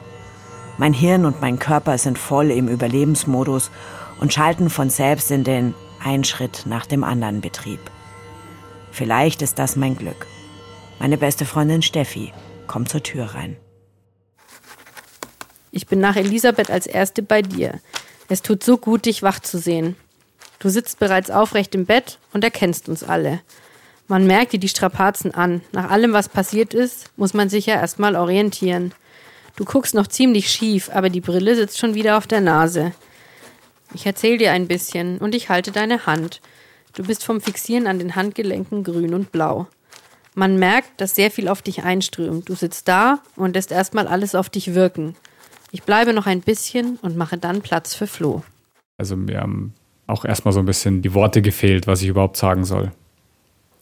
[0.77, 3.69] Mein Hirn und mein Körper sind voll im Überlebensmodus
[4.19, 5.73] und schalten von selbst in den
[6.03, 7.79] ein Schritt nach dem anderen Betrieb.
[8.91, 10.25] Vielleicht ist das mein Glück.
[10.99, 12.33] Meine beste Freundin Steffi
[12.67, 13.57] kommt zur Tür rein.
[15.71, 17.79] Ich bin nach Elisabeth als Erste bei dir.
[18.27, 19.95] Es tut so gut, dich wach zu sehen.
[20.59, 23.41] Du sitzt bereits aufrecht im Bett und erkennst uns alle.
[24.07, 25.61] Man merkt dir die Strapazen an.
[25.71, 28.93] Nach allem, was passiert ist, muss man sich ja erstmal orientieren.
[29.55, 32.91] Du guckst noch ziemlich schief, aber die Brille sitzt schon wieder auf der Nase.
[33.93, 36.41] Ich erzähl dir ein bisschen und ich halte deine Hand.
[36.93, 39.67] Du bist vom Fixieren an den Handgelenken grün und blau.
[40.33, 42.47] Man merkt, dass sehr viel auf dich einströmt.
[42.47, 45.15] Du sitzt da und lässt erstmal alles auf dich wirken.
[45.71, 48.43] Ich bleibe noch ein bisschen und mache dann Platz für Flo.
[48.97, 49.73] Also mir haben
[50.05, 52.91] auch erstmal so ein bisschen die Worte gefehlt, was ich überhaupt sagen soll.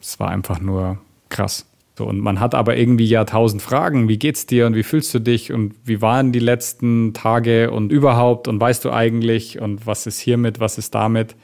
[0.00, 1.66] Es war einfach nur krass.
[1.98, 4.08] So, und man hat aber irgendwie ja tausend Fragen.
[4.08, 7.92] Wie geht's dir und wie fühlst du dich und wie waren die letzten Tage und
[7.92, 11.34] überhaupt und weißt du eigentlich und was ist hiermit, was ist damit?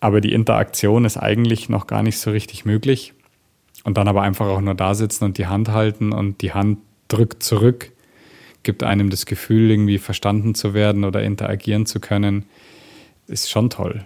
[0.00, 3.12] Aber die Interaktion ist eigentlich noch gar nicht so richtig möglich.
[3.84, 6.78] Und dann aber einfach auch nur da sitzen und die Hand halten und die Hand
[7.08, 7.92] drückt zurück,
[8.64, 12.46] gibt einem das Gefühl, irgendwie verstanden zu werden oder interagieren zu können,
[13.26, 14.04] ist schon toll.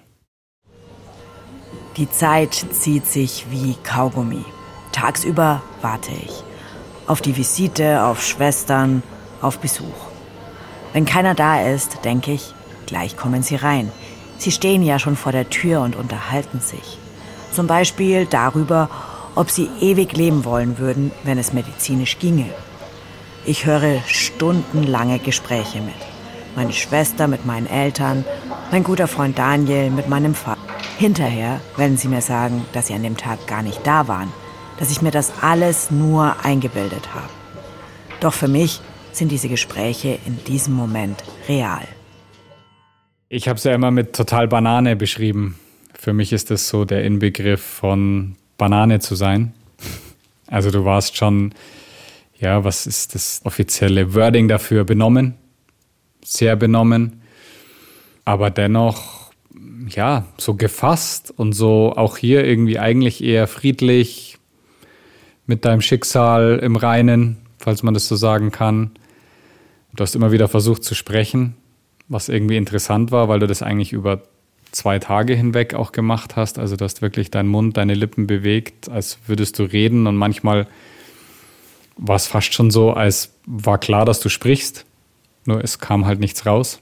[1.96, 4.44] Die Zeit zieht sich wie Kaugummi.
[4.92, 6.44] Tagsüber warte ich.
[7.06, 9.02] Auf die Visite, auf Schwestern,
[9.40, 10.08] auf Besuch.
[10.92, 12.54] Wenn keiner da ist, denke ich,
[12.86, 13.90] gleich kommen sie rein.
[14.38, 16.98] Sie stehen ja schon vor der Tür und unterhalten sich.
[17.52, 18.88] Zum Beispiel darüber,
[19.34, 22.46] ob sie ewig leben wollen würden, wenn es medizinisch ginge.
[23.48, 25.94] Ich höre stundenlange Gespräche mit.
[26.54, 28.26] Meine Schwester mit meinen Eltern,
[28.70, 30.60] mein guter Freund Daniel mit meinem Vater.
[30.98, 34.30] Hinterher werden sie mir sagen, dass sie an dem Tag gar nicht da waren,
[34.78, 37.30] dass ich mir das alles nur eingebildet habe.
[38.20, 38.82] Doch für mich
[39.12, 41.88] sind diese Gespräche in diesem Moment real.
[43.30, 45.58] Ich habe es ja immer mit total Banane beschrieben.
[45.98, 49.54] Für mich ist das so der Inbegriff von Banane zu sein.
[50.50, 51.52] Also du warst schon,
[52.38, 54.84] ja, was ist das offizielle Wording dafür?
[54.84, 55.34] Benommen,
[56.24, 57.22] sehr benommen,
[58.24, 59.18] aber dennoch
[59.88, 64.38] ja, so gefasst und so auch hier irgendwie eigentlich eher friedlich
[65.46, 68.92] mit deinem Schicksal im Reinen, falls man das so sagen kann.
[69.94, 71.56] Du hast immer wieder versucht zu sprechen,
[72.08, 74.22] was irgendwie interessant war, weil du das eigentlich über
[74.70, 76.58] zwei Tage hinweg auch gemacht hast.
[76.58, 80.66] Also du hast wirklich deinen Mund, deine Lippen bewegt, als würdest du reden und manchmal
[81.98, 84.86] war es fast schon so, als war klar, dass du sprichst,
[85.44, 86.80] nur es kam halt nichts raus.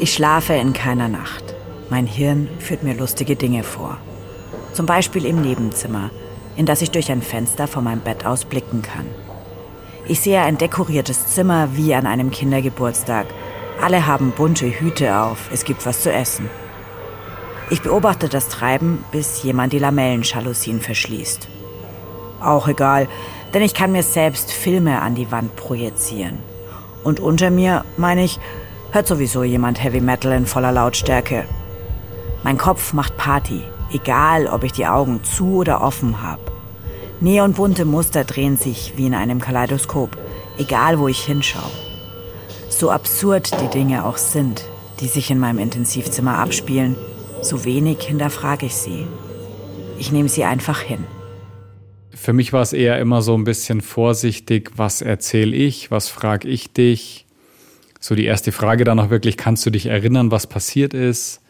[0.00, 1.54] Ich schlafe in keiner Nacht.
[1.90, 3.98] Mein Hirn führt mir lustige Dinge vor.
[4.72, 6.10] Zum Beispiel im Nebenzimmer,
[6.56, 9.06] in das ich durch ein Fenster von meinem Bett aus blicken kann.
[10.08, 13.26] Ich sehe ein dekoriertes Zimmer wie an einem Kindergeburtstag.
[13.80, 16.48] Alle haben bunte Hüte auf, es gibt was zu essen.
[17.70, 21.48] Ich beobachte das Treiben, bis jemand die Lamellenschalusien verschließt.
[22.40, 23.08] Auch egal,
[23.54, 26.38] denn ich kann mir selbst Filme an die Wand projizieren.
[27.04, 28.38] Und unter mir, meine ich,
[28.92, 31.44] hört sowieso jemand Heavy Metal in voller Lautstärke.
[32.42, 36.40] Mein Kopf macht Party, egal ob ich die Augen zu oder offen habe.
[37.20, 40.16] Neonbunte Muster drehen sich wie in einem Kaleidoskop,
[40.58, 41.70] egal wo ich hinschaue.
[42.68, 44.64] So absurd die Dinge auch sind,
[45.00, 46.96] die sich in meinem Intensivzimmer abspielen,
[47.40, 49.06] so wenig hinterfrage ich sie.
[49.98, 51.04] Ich nehme sie einfach hin.
[52.22, 56.46] Für mich war es eher immer so ein bisschen vorsichtig, was erzähle ich, was frage
[56.46, 57.26] ich dich,
[57.98, 61.40] so die erste Frage dann auch wirklich, kannst du dich erinnern, was passiert ist?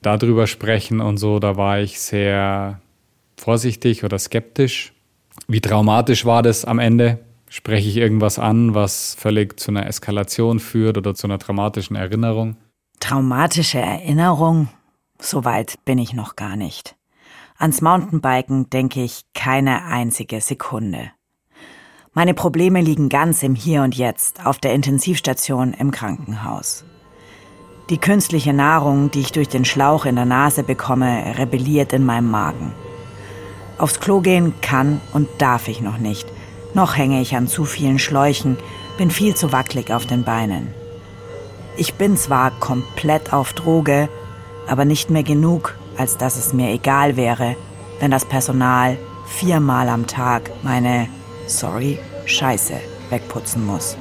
[0.00, 2.80] Darüber sprechen und so, da war ich sehr
[3.36, 4.92] vorsichtig oder skeptisch.
[5.46, 7.20] Wie traumatisch war das am Ende?
[7.48, 12.56] Spreche ich irgendwas an, was völlig zu einer Eskalation führt oder zu einer traumatischen Erinnerung?
[12.98, 14.68] Traumatische Erinnerung?
[15.20, 16.96] Soweit bin ich noch gar nicht.
[17.62, 21.12] Ans Mountainbiken denke ich keine einzige Sekunde.
[22.12, 26.84] Meine Probleme liegen ganz im Hier und Jetzt, auf der Intensivstation im Krankenhaus.
[27.88, 32.32] Die künstliche Nahrung, die ich durch den Schlauch in der Nase bekomme, rebelliert in meinem
[32.32, 32.72] Magen.
[33.78, 36.26] Aufs Klo gehen kann und darf ich noch nicht.
[36.74, 38.56] Noch hänge ich an zu vielen Schläuchen,
[38.98, 40.74] bin viel zu wackelig auf den Beinen.
[41.76, 44.08] Ich bin zwar komplett auf Droge,
[44.66, 47.56] aber nicht mehr genug, als dass es mir egal wäre,
[48.00, 51.08] wenn das Personal viermal am Tag meine,
[51.46, 52.74] sorry, Scheiße
[53.10, 53.96] wegputzen muss.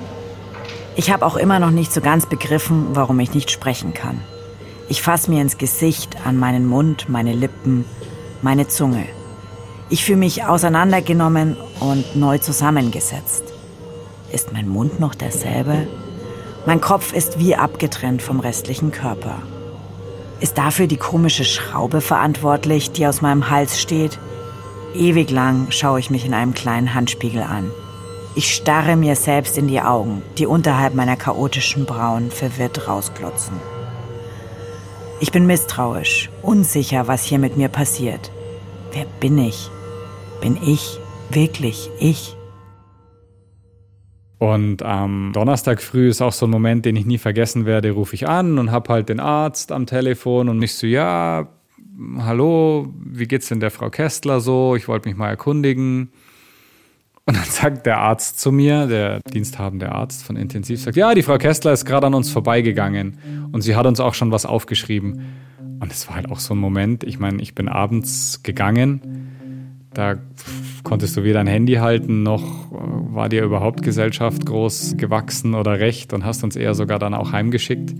[0.95, 4.19] Ich habe auch immer noch nicht so ganz begriffen, warum ich nicht sprechen kann.
[4.89, 7.85] Ich fasse mir ins Gesicht, an meinen Mund, meine Lippen,
[8.41, 9.05] meine Zunge.
[9.89, 13.43] Ich fühle mich auseinandergenommen und neu zusammengesetzt.
[14.31, 15.87] Ist mein Mund noch derselbe?
[16.65, 19.39] Mein Kopf ist wie abgetrennt vom restlichen Körper.
[20.41, 24.17] Ist dafür die komische Schraube verantwortlich, die aus meinem Hals steht?
[24.95, 27.69] Ewig lang schaue ich mich in einem kleinen Handspiegel an.
[28.33, 33.53] Ich starre mir selbst in die Augen, die unterhalb meiner chaotischen Brauen verwirrt rausklotzen.
[35.19, 38.31] Ich bin misstrauisch, unsicher, was hier mit mir passiert.
[38.93, 39.69] Wer bin ich?
[40.41, 42.35] Bin ich wirklich ich?
[44.41, 48.15] Und am Donnerstag früh ist auch so ein Moment, den ich nie vergessen werde, rufe
[48.15, 51.47] ich an und habe halt den Arzt am Telefon und ich so, ja,
[52.17, 54.75] hallo, wie geht's denn der Frau Kästler so?
[54.75, 56.09] Ich wollte mich mal erkundigen.
[57.25, 61.21] Und dann sagt der Arzt zu mir, der diensthabende Arzt von Intensiv, sagt, ja, die
[61.21, 63.19] Frau Kästler ist gerade an uns vorbeigegangen
[63.51, 65.35] und sie hat uns auch schon was aufgeschrieben.
[65.79, 69.21] Und es war halt auch so ein Moment, ich meine, ich bin abends gegangen
[69.93, 70.15] da
[70.83, 72.75] konntest du weder ein Handy halten, noch äh,
[73.13, 77.31] war dir überhaupt Gesellschaft groß gewachsen oder recht und hast uns eher sogar dann auch
[77.31, 77.93] heimgeschickt.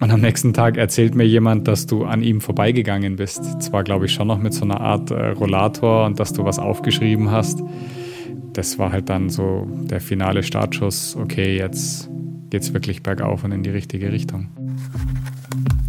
[0.00, 3.60] Und am nächsten Tag erzählt mir jemand, dass du an ihm vorbeigegangen bist.
[3.60, 6.58] Zwar, glaube ich, schon noch mit so einer Art äh, Rollator und dass du was
[6.58, 7.62] aufgeschrieben hast.
[8.52, 11.16] Das war halt dann so der finale Startschuss.
[11.16, 12.08] Okay, jetzt
[12.50, 14.48] geht's wirklich bergauf und in die richtige Richtung.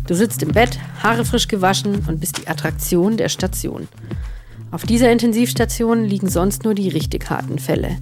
[0.08, 3.88] Du sitzt im Bett, Haare frisch gewaschen und bist die Attraktion der Station.
[4.72, 7.98] Auf dieser Intensivstation liegen sonst nur die richtig harten Fälle.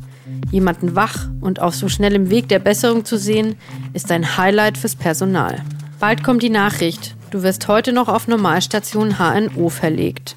[0.52, 3.56] Jemanden wach und auf so schnellem Weg der Besserung zu sehen,
[3.94, 5.64] ist ein Highlight fürs Personal.
[6.00, 10.36] Bald kommt die Nachricht, du wirst heute noch auf Normalstation HNO verlegt.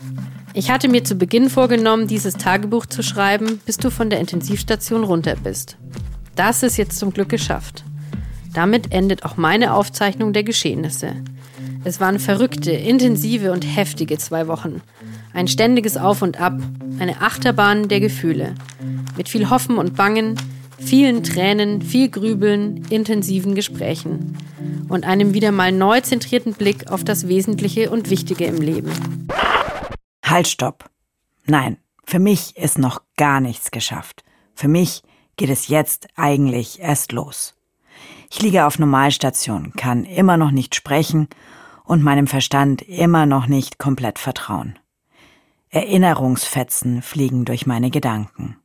[0.55, 5.05] Ich hatte mir zu Beginn vorgenommen, dieses Tagebuch zu schreiben, bis du von der Intensivstation
[5.05, 5.76] runter bist.
[6.37, 7.85] Das ist jetzt zum Glück geschafft.
[8.55, 11.14] Damit endet auch meine Aufzeichnung der Geschehnisse.
[11.85, 14.83] Es waren verrückte, intensive und heftige zwei Wochen.
[15.33, 16.61] Ein ständiges Auf und Ab,
[16.99, 18.55] eine Achterbahn der Gefühle.
[19.16, 20.37] Mit viel Hoffen und Bangen,
[20.78, 24.37] vielen Tränen, viel Grübeln, intensiven Gesprächen
[24.89, 28.91] und einem wieder mal neu zentrierten Blick auf das Wesentliche und Wichtige im Leben.
[30.24, 30.91] Halt, stopp.
[31.47, 34.24] Nein, für mich ist noch gar nichts geschafft.
[34.55, 35.03] Für mich
[35.37, 37.55] geht es jetzt eigentlich erst los.
[38.31, 41.28] Ich liege auf Normalstation, kann immer noch nicht sprechen
[41.85, 44.78] und meinem Verstand immer noch nicht komplett vertrauen.
[45.73, 48.57] Erinnerungsfetzen fliegen durch meine Gedanken.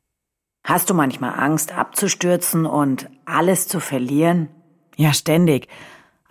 [0.63, 4.49] Hast du manchmal Angst abzustürzen und alles zu verlieren?
[4.95, 5.67] Ja, ständig.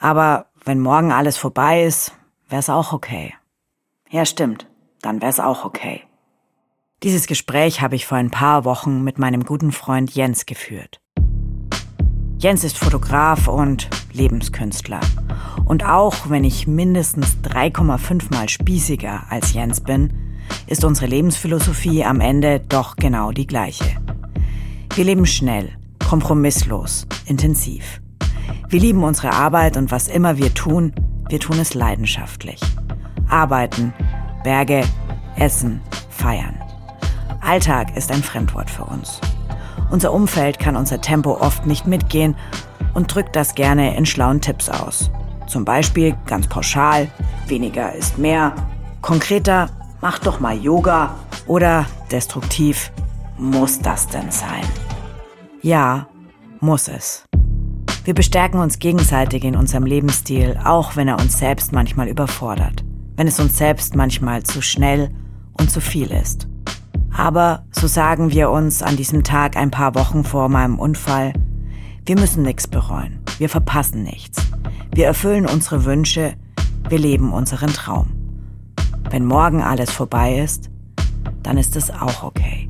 [0.00, 2.12] Aber wenn morgen alles vorbei ist,
[2.48, 3.34] wär's auch okay.
[4.10, 4.68] Ja, stimmt.
[5.00, 6.02] Dann wär's auch okay.
[7.04, 11.00] Dieses Gespräch habe ich vor ein paar Wochen mit meinem guten Freund Jens geführt.
[12.38, 15.00] Jens ist Fotograf und Lebenskünstler.
[15.64, 20.23] Und auch wenn ich mindestens 3,5 mal spießiger als Jens bin,
[20.66, 23.96] ist unsere Lebensphilosophie am Ende doch genau die gleiche.
[24.94, 25.70] Wir leben schnell,
[26.08, 28.00] kompromisslos, intensiv.
[28.68, 30.92] Wir lieben unsere Arbeit und was immer wir tun,
[31.28, 32.60] wir tun es leidenschaftlich.
[33.28, 33.92] Arbeiten,
[34.42, 34.84] Berge,
[35.36, 35.80] Essen,
[36.10, 36.54] Feiern.
[37.40, 39.20] Alltag ist ein Fremdwort für uns.
[39.90, 42.36] Unser Umfeld kann unser Tempo oft nicht mitgehen
[42.94, 45.10] und drückt das gerne in schlauen Tipps aus.
[45.46, 47.08] Zum Beispiel ganz pauschal,
[47.46, 48.54] weniger ist mehr.
[49.02, 49.68] Konkreter,
[50.04, 51.14] mach doch mal Yoga
[51.46, 52.92] oder destruktiv,
[53.38, 54.62] muss das denn sein?
[55.62, 56.08] Ja,
[56.60, 57.24] muss es.
[58.04, 62.84] Wir bestärken uns gegenseitig in unserem Lebensstil, auch wenn er uns selbst manchmal überfordert,
[63.16, 65.08] wenn es uns selbst manchmal zu schnell
[65.58, 66.48] und zu viel ist.
[67.16, 71.32] Aber so sagen wir uns an diesem Tag ein paar Wochen vor meinem Unfall,
[72.04, 74.42] wir müssen nichts bereuen, wir verpassen nichts,
[74.94, 76.34] wir erfüllen unsere Wünsche,
[76.90, 78.13] wir leben unseren Traum.
[79.10, 80.70] Wenn morgen alles vorbei ist,
[81.42, 82.68] dann ist es auch okay.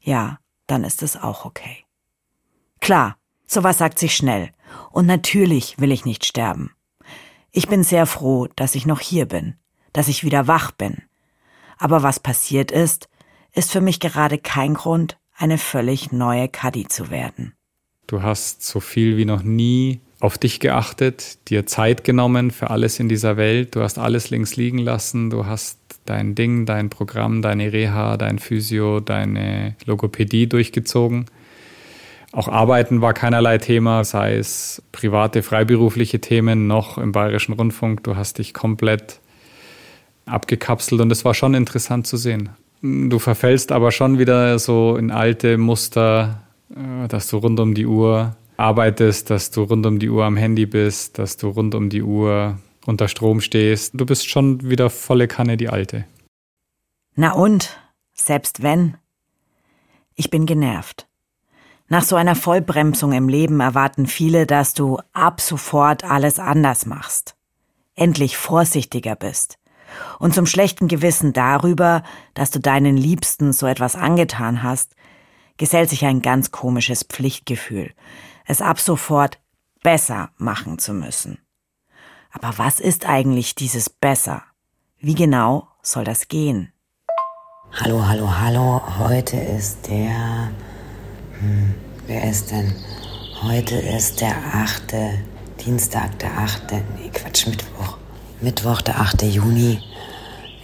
[0.00, 1.84] Ja, dann ist es auch okay.
[2.80, 4.50] Klar, sowas sagt sich schnell.
[4.90, 6.70] Und natürlich will ich nicht sterben.
[7.50, 9.54] Ich bin sehr froh, dass ich noch hier bin,
[9.92, 11.02] dass ich wieder wach bin.
[11.78, 13.08] Aber was passiert ist,
[13.52, 17.54] ist für mich gerade kein Grund, eine völlig neue Kadi zu werden.
[18.06, 22.98] Du hast so viel wie noch nie auf dich geachtet, dir Zeit genommen für alles
[22.98, 23.76] in dieser Welt.
[23.76, 25.30] Du hast alles links liegen lassen.
[25.30, 31.26] Du hast dein Ding, dein Programm, deine Reha, dein Physio, deine Logopädie durchgezogen.
[32.32, 38.02] Auch Arbeiten war keinerlei Thema, sei es private, freiberufliche Themen noch im Bayerischen Rundfunk.
[38.02, 39.20] Du hast dich komplett
[40.26, 42.50] abgekapselt und es war schon interessant zu sehen.
[42.82, 47.86] Du verfällst aber schon wieder so in alte Muster, äh, dass du rund um die
[47.86, 51.88] Uhr arbeitest, dass du rund um die Uhr am Handy bist, dass du rund um
[51.88, 53.92] die Uhr unter Strom stehst.
[53.94, 56.04] Du bist schon wieder volle Kanne die alte.
[57.14, 57.78] Na und?
[58.12, 58.96] Selbst wenn?
[60.14, 61.06] Ich bin genervt.
[61.88, 67.36] Nach so einer Vollbremsung im Leben erwarten viele, dass du ab sofort alles anders machst.
[67.94, 69.58] Endlich vorsichtiger bist.
[70.18, 72.02] Und zum schlechten Gewissen darüber,
[72.34, 74.94] dass du deinen Liebsten so etwas angetan hast,
[75.56, 77.92] gesellt sich ein ganz komisches Pflichtgefühl,
[78.48, 79.38] es ab sofort
[79.82, 81.38] besser machen zu müssen.
[82.32, 84.42] Aber was ist eigentlich dieses besser?
[84.98, 86.72] Wie genau soll das gehen?
[87.72, 88.80] Hallo, hallo, hallo.
[88.98, 90.50] Heute ist der.
[91.38, 91.74] Hm,
[92.06, 92.74] wer ist denn?
[93.42, 94.94] Heute ist der 8.
[95.64, 96.72] Dienstag, der 8.
[96.96, 97.98] Nee, Quatsch, Mittwoch.
[98.40, 99.22] Mittwoch, der 8.
[99.22, 99.80] Juni.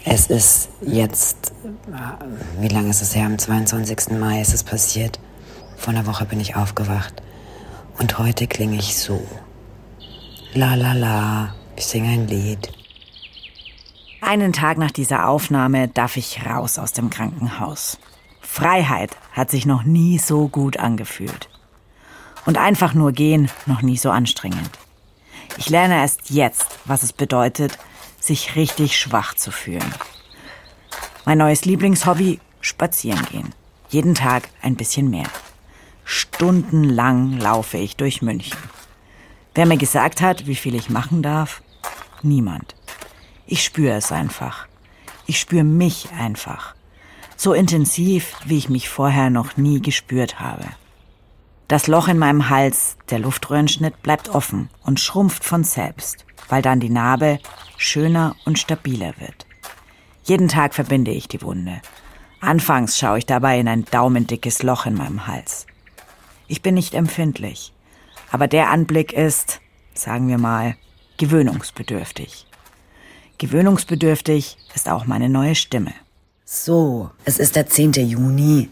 [0.06, 1.52] Es ist jetzt.
[2.58, 3.26] Wie lange ist es her?
[3.26, 4.18] Am 22.
[4.18, 5.20] Mai ist es passiert.
[5.76, 7.23] Vor einer Woche bin ich aufgewacht.
[7.98, 9.26] Und heute klinge ich so.
[10.52, 12.70] La la la, ich singe ein Lied.
[14.20, 17.98] Einen Tag nach dieser Aufnahme darf ich raus aus dem Krankenhaus.
[18.40, 21.48] Freiheit hat sich noch nie so gut angefühlt.
[22.46, 24.70] Und einfach nur gehen noch nie so anstrengend.
[25.56, 27.78] Ich lerne erst jetzt, was es bedeutet,
[28.18, 29.94] sich richtig schwach zu fühlen.
[31.24, 33.54] Mein neues Lieblingshobby, spazieren gehen.
[33.88, 35.28] Jeden Tag ein bisschen mehr.
[36.04, 38.58] Stundenlang laufe ich durch München.
[39.54, 41.62] Wer mir gesagt hat, wie viel ich machen darf?
[42.22, 42.74] Niemand.
[43.46, 44.66] Ich spüre es einfach.
[45.26, 46.74] Ich spüre mich einfach.
[47.36, 50.64] So intensiv, wie ich mich vorher noch nie gespürt habe.
[51.68, 56.80] Das Loch in meinem Hals, der Luftröhrenschnitt, bleibt offen und schrumpft von selbst, weil dann
[56.80, 57.38] die Narbe
[57.78, 59.46] schöner und stabiler wird.
[60.24, 61.80] Jeden Tag verbinde ich die Wunde.
[62.40, 65.66] Anfangs schaue ich dabei in ein daumendickes Loch in meinem Hals.
[66.46, 67.72] Ich bin nicht empfindlich.
[68.30, 69.60] Aber der Anblick ist,
[69.94, 70.76] sagen wir mal,
[71.16, 72.46] gewöhnungsbedürftig.
[73.38, 75.92] Gewöhnungsbedürftig ist auch meine neue Stimme.
[76.44, 77.92] So, es ist der 10.
[77.92, 78.68] Juni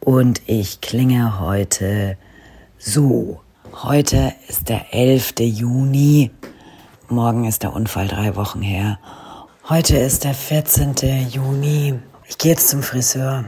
[0.00, 2.18] und ich klinge heute
[2.78, 3.40] so.
[3.82, 5.34] Heute ist der 11.
[5.38, 6.30] Juni.
[7.08, 8.98] Morgen ist der Unfall drei Wochen her.
[9.68, 11.28] Heute ist der 14.
[11.28, 11.94] Juni.
[12.28, 13.44] Ich gehe jetzt zum Friseur.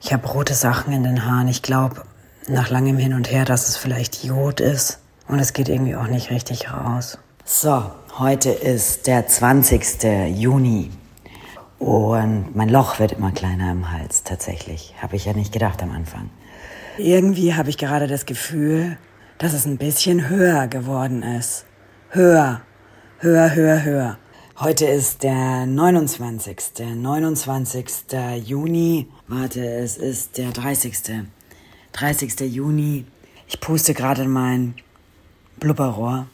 [0.00, 1.48] Ich habe rote Sachen in den Haaren.
[1.48, 2.02] Ich glaube,
[2.48, 4.98] nach langem Hin und Her, dass es vielleicht Jod ist.
[5.28, 7.18] Und es geht irgendwie auch nicht richtig raus.
[7.44, 10.36] So, heute ist der 20.
[10.36, 10.90] Juni.
[11.78, 14.94] Und mein Loch wird immer kleiner im Hals, tatsächlich.
[15.00, 16.30] Habe ich ja nicht gedacht am Anfang.
[16.98, 18.98] Irgendwie habe ich gerade das Gefühl,
[19.38, 21.64] dass es ein bisschen höher geworden ist.
[22.10, 22.60] Höher,
[23.18, 24.18] höher, höher, höher.
[24.60, 26.56] Heute ist der 29.
[26.94, 27.86] 29.
[28.44, 29.08] Juni.
[29.26, 31.24] Warte, es ist der 30.
[31.92, 32.40] 30.
[32.40, 33.04] Juni.
[33.46, 34.74] Ich puste gerade in mein
[35.58, 36.26] Blubberrohr.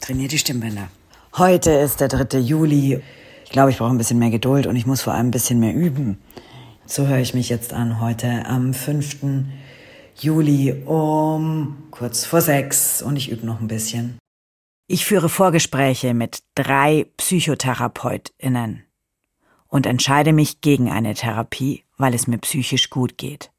[0.00, 0.88] Trainiert die Stimmbänder.
[1.36, 2.38] Heute ist der 3.
[2.38, 3.00] Juli.
[3.44, 5.60] Ich glaube, ich brauche ein bisschen mehr Geduld und ich muss vor allem ein bisschen
[5.60, 6.18] mehr üben.
[6.86, 9.18] So höre ich mich jetzt an heute am 5.
[10.20, 14.18] Juli um kurz vor sechs und ich übe noch ein bisschen.
[14.88, 18.87] Ich führe Vorgespräche mit drei PsychotherapeutInnen
[19.68, 23.50] und entscheide mich gegen eine Therapie, weil es mir psychisch gut geht.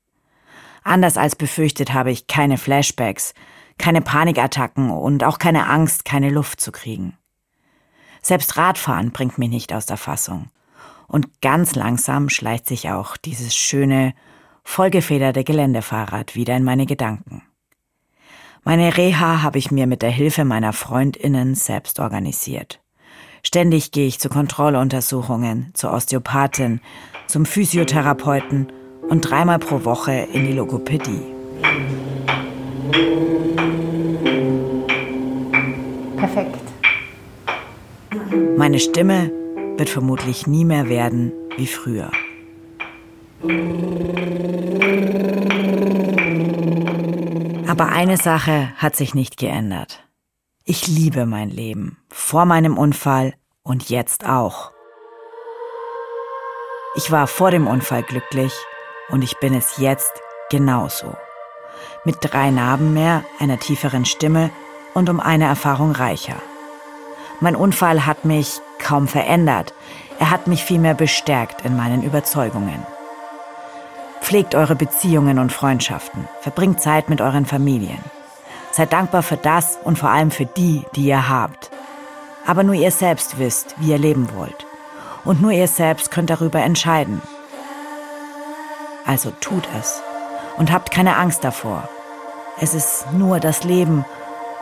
[0.83, 3.33] Anders als befürchtet habe ich keine Flashbacks,
[3.77, 7.17] keine Panikattacken und auch keine Angst, keine Luft zu kriegen.
[8.21, 10.49] Selbst Radfahren bringt mich nicht aus der Fassung.
[11.07, 14.13] Und ganz langsam schleicht sich auch dieses schöne,
[14.63, 17.43] vollgefederte Geländefahrrad wieder in meine Gedanken.
[18.63, 22.78] Meine Reha habe ich mir mit der Hilfe meiner Freundinnen selbst organisiert.
[23.43, 26.81] Ständig gehe ich zu Kontrolluntersuchungen, zur Osteopathin,
[27.27, 28.67] zum Physiotherapeuten
[29.09, 31.21] und dreimal pro Woche in die Logopädie.
[36.17, 36.59] Perfekt.
[38.57, 39.31] Meine Stimme
[39.77, 42.11] wird vermutlich nie mehr werden wie früher.
[47.67, 50.03] Aber eine Sache hat sich nicht geändert.
[50.71, 54.71] Ich liebe mein Leben, vor meinem Unfall und jetzt auch.
[56.93, 58.53] Ich war vor dem Unfall glücklich
[59.09, 60.11] und ich bin es jetzt
[60.51, 61.15] genauso.
[62.05, 64.51] Mit drei Narben mehr, einer tieferen Stimme
[64.93, 66.35] und um eine Erfahrung reicher.
[67.39, 69.73] Mein Unfall hat mich kaum verändert.
[70.19, 72.85] Er hat mich vielmehr bestärkt in meinen Überzeugungen.
[74.21, 76.27] Pflegt eure Beziehungen und Freundschaften.
[76.41, 78.03] Verbringt Zeit mit euren Familien.
[78.71, 81.71] Seid dankbar für das und vor allem für die, die ihr habt.
[82.45, 84.65] Aber nur ihr selbst wisst, wie ihr leben wollt.
[85.25, 87.21] Und nur ihr selbst könnt darüber entscheiden.
[89.05, 90.01] Also tut es.
[90.57, 91.87] Und habt keine Angst davor.
[92.59, 94.05] Es ist nur das Leben,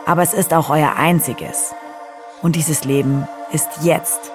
[0.06, 1.74] aber es ist auch euer einziges.
[2.42, 4.32] Und dieses Leben ist jetzt.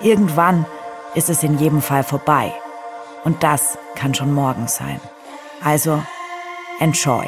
[0.00, 0.66] Irgendwann
[1.14, 2.52] ist es in jedem Fall vorbei.
[3.24, 5.00] Und das kann schon morgen sein.
[5.62, 6.02] Also,
[6.80, 7.26] enjoy.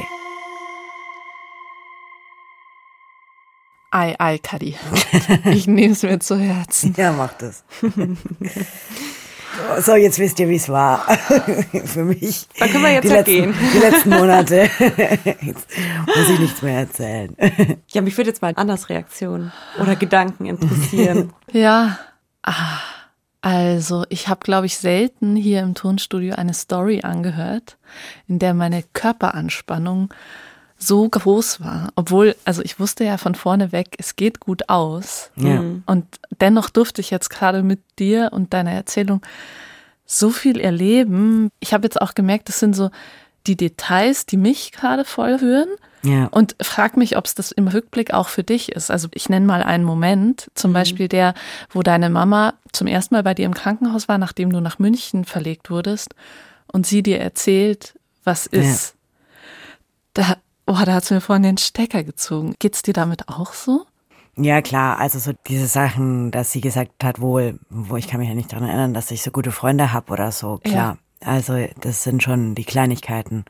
[3.91, 4.77] Ei, ei, Kadi.
[5.47, 6.95] Ich nehme es mir zu Herzen.
[6.97, 7.65] Ja, macht es.
[9.81, 11.01] So, jetzt wisst ihr, wie es war.
[11.85, 12.47] Für mich.
[12.59, 13.55] Dann können wir jetzt die ja letzten, gehen.
[13.75, 14.57] Die letzten Monate.
[15.41, 15.69] Jetzt
[16.07, 17.35] muss ich nichts mehr erzählen.
[17.89, 21.33] Ja, mich würde jetzt mal Andersreaktionen oder Gedanken interessieren.
[21.53, 21.99] Ja,
[22.43, 22.79] ah,
[23.41, 27.79] also ich habe, glaube ich, selten hier im Tonstudio eine Story angehört,
[28.27, 30.13] in der meine Körperanspannung
[30.79, 31.89] so groß war.
[31.97, 35.31] Obwohl, also ich wusste ja von vorne weg, es geht gut aus.
[35.37, 35.63] Ja.
[35.87, 36.07] Und
[36.41, 39.21] dennoch durfte ich jetzt gerade mit dir und deiner Erzählung
[40.07, 41.51] so viel erleben.
[41.59, 42.91] Ich habe jetzt auch gemerkt, das sind so
[43.47, 45.69] die Details, die mich gerade voll rühren.
[46.03, 46.27] Ja.
[46.27, 48.91] Und frag mich, ob es das im Rückblick auch für dich ist.
[48.91, 51.35] Also ich nenne mal einen Moment, zum Beispiel der,
[51.71, 55.25] wo deine Mama zum ersten Mal bei dir im Krankenhaus war, nachdem du nach München
[55.25, 56.15] verlegt wurdest
[56.73, 58.95] und sie dir erzählt, was ist.
[60.15, 60.37] Da,
[60.69, 62.55] oh, da hat's mir vorhin den Stecker gezogen.
[62.59, 63.87] Geht's dir damit auch so?
[64.37, 68.29] Ja, klar, also so diese Sachen, dass sie gesagt hat, wohl, wo ich kann mich
[68.29, 70.99] ja nicht daran erinnern, dass ich so gute Freunde habe oder so, klar.
[71.25, 73.45] Also das sind schon die Kleinigkeiten.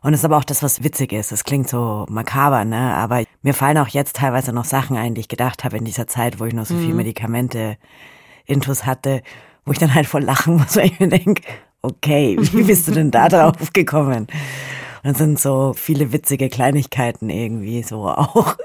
[0.00, 1.32] Und es ist aber auch das, was witzig ist.
[1.32, 2.94] Es klingt so makaber, ne?
[2.94, 6.06] Aber mir fallen auch jetzt teilweise noch Sachen ein, die ich gedacht habe in dieser
[6.06, 7.76] Zeit, wo ich noch so viel Medikamente
[8.46, 9.22] intus hatte,
[9.64, 11.42] wo ich dann halt voll lachen muss, weil ich mir denke,
[11.82, 14.28] okay, wie bist du denn da drauf gekommen?
[15.08, 18.56] Es sind so viele witzige Kleinigkeiten irgendwie so auch.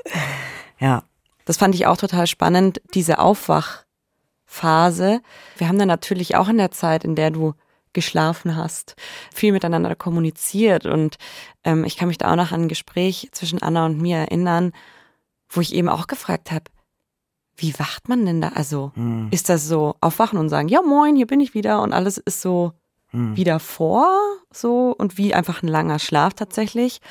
[0.79, 1.03] Ja.
[1.45, 5.21] Das fand ich auch total spannend, diese Aufwachphase.
[5.57, 7.53] Wir haben dann natürlich auch in der Zeit, in der du
[7.93, 8.95] geschlafen hast,
[9.31, 11.17] viel miteinander kommuniziert und
[11.63, 14.71] ähm, ich kann mich da auch noch an ein Gespräch zwischen Anna und mir erinnern,
[15.49, 16.63] wo ich eben auch gefragt habe,
[17.57, 18.47] wie wacht man denn da?
[18.55, 18.91] Also
[19.29, 22.41] ist das so aufwachen und sagen, ja moin, hier bin ich wieder und alles ist
[22.41, 22.71] so
[23.13, 24.07] wieder vor,
[24.51, 27.01] so und wie einfach ein langer Schlaf tatsächlich.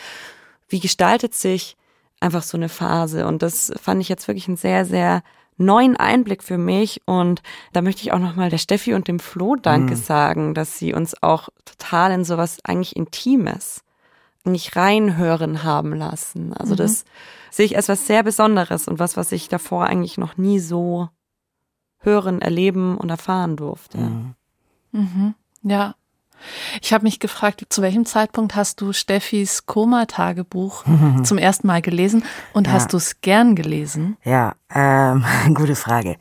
[0.69, 1.77] Wie gestaltet sich
[2.21, 3.27] einfach so eine Phase?
[3.27, 5.23] Und das fand ich jetzt wirklich einen sehr, sehr
[5.59, 7.03] neuen Einblick für mich.
[7.05, 7.43] Und
[7.73, 11.23] da möchte ich auch nochmal der Steffi und dem Flo Danke sagen, dass sie uns
[11.23, 13.83] auch total in sowas eigentlich Intimes
[14.45, 16.55] nicht reinhören haben lassen.
[16.55, 17.05] Also das
[17.51, 21.11] sehe ich als was sehr Besonderes und was, was ich davor eigentlich noch nie so
[21.99, 23.99] hören, erleben und erfahren durfte.
[25.63, 25.95] Ja.
[26.81, 30.85] Ich habe mich gefragt, zu welchem Zeitpunkt hast du Steffis Koma-Tagebuch
[31.23, 32.73] zum ersten Mal gelesen und Ja.
[32.73, 34.17] hast du es gern gelesen?
[34.25, 36.17] Ja, ähm, gute Frage.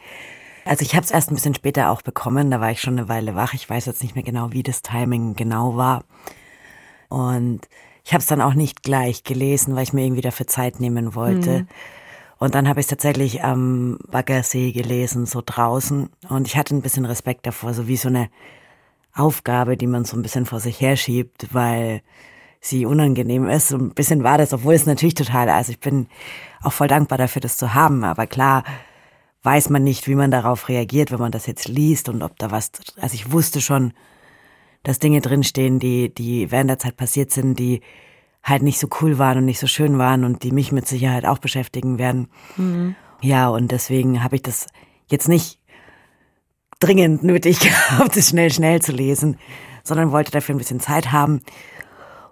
[0.65, 3.07] Also ich habe es erst ein bisschen später auch bekommen, da war ich schon eine
[3.07, 3.53] Weile wach.
[3.53, 6.03] Ich weiß jetzt nicht mehr genau, wie das Timing genau war.
[7.07, 7.61] Und
[8.03, 11.15] ich habe es dann auch nicht gleich gelesen, weil ich mir irgendwie dafür Zeit nehmen
[11.15, 11.65] wollte.
[12.37, 16.09] Und dann habe ich es tatsächlich am Baggersee gelesen, so draußen.
[16.29, 18.29] Und ich hatte ein bisschen Respekt davor, so wie so eine
[19.13, 22.01] Aufgabe, die man so ein bisschen vor sich herschiebt, weil
[22.61, 23.69] sie unangenehm ist.
[23.69, 26.07] So ein bisschen war das, obwohl es natürlich total, also ich bin
[26.61, 28.03] auch voll dankbar dafür, das zu haben.
[28.03, 28.63] Aber klar
[29.43, 32.51] weiß man nicht, wie man darauf reagiert, wenn man das jetzt liest und ob da
[32.51, 33.93] was, also ich wusste schon,
[34.83, 37.81] dass Dinge drinstehen, die, die während der Zeit passiert sind, die
[38.43, 41.25] halt nicht so cool waren und nicht so schön waren und die mich mit Sicherheit
[41.25, 42.29] auch beschäftigen werden.
[43.21, 44.67] Ja, und deswegen habe ich das
[45.07, 45.58] jetzt nicht
[46.79, 49.37] dringend nötig gehabt, es schnell, schnell zu lesen,
[49.83, 51.41] sondern wollte dafür ein bisschen Zeit haben.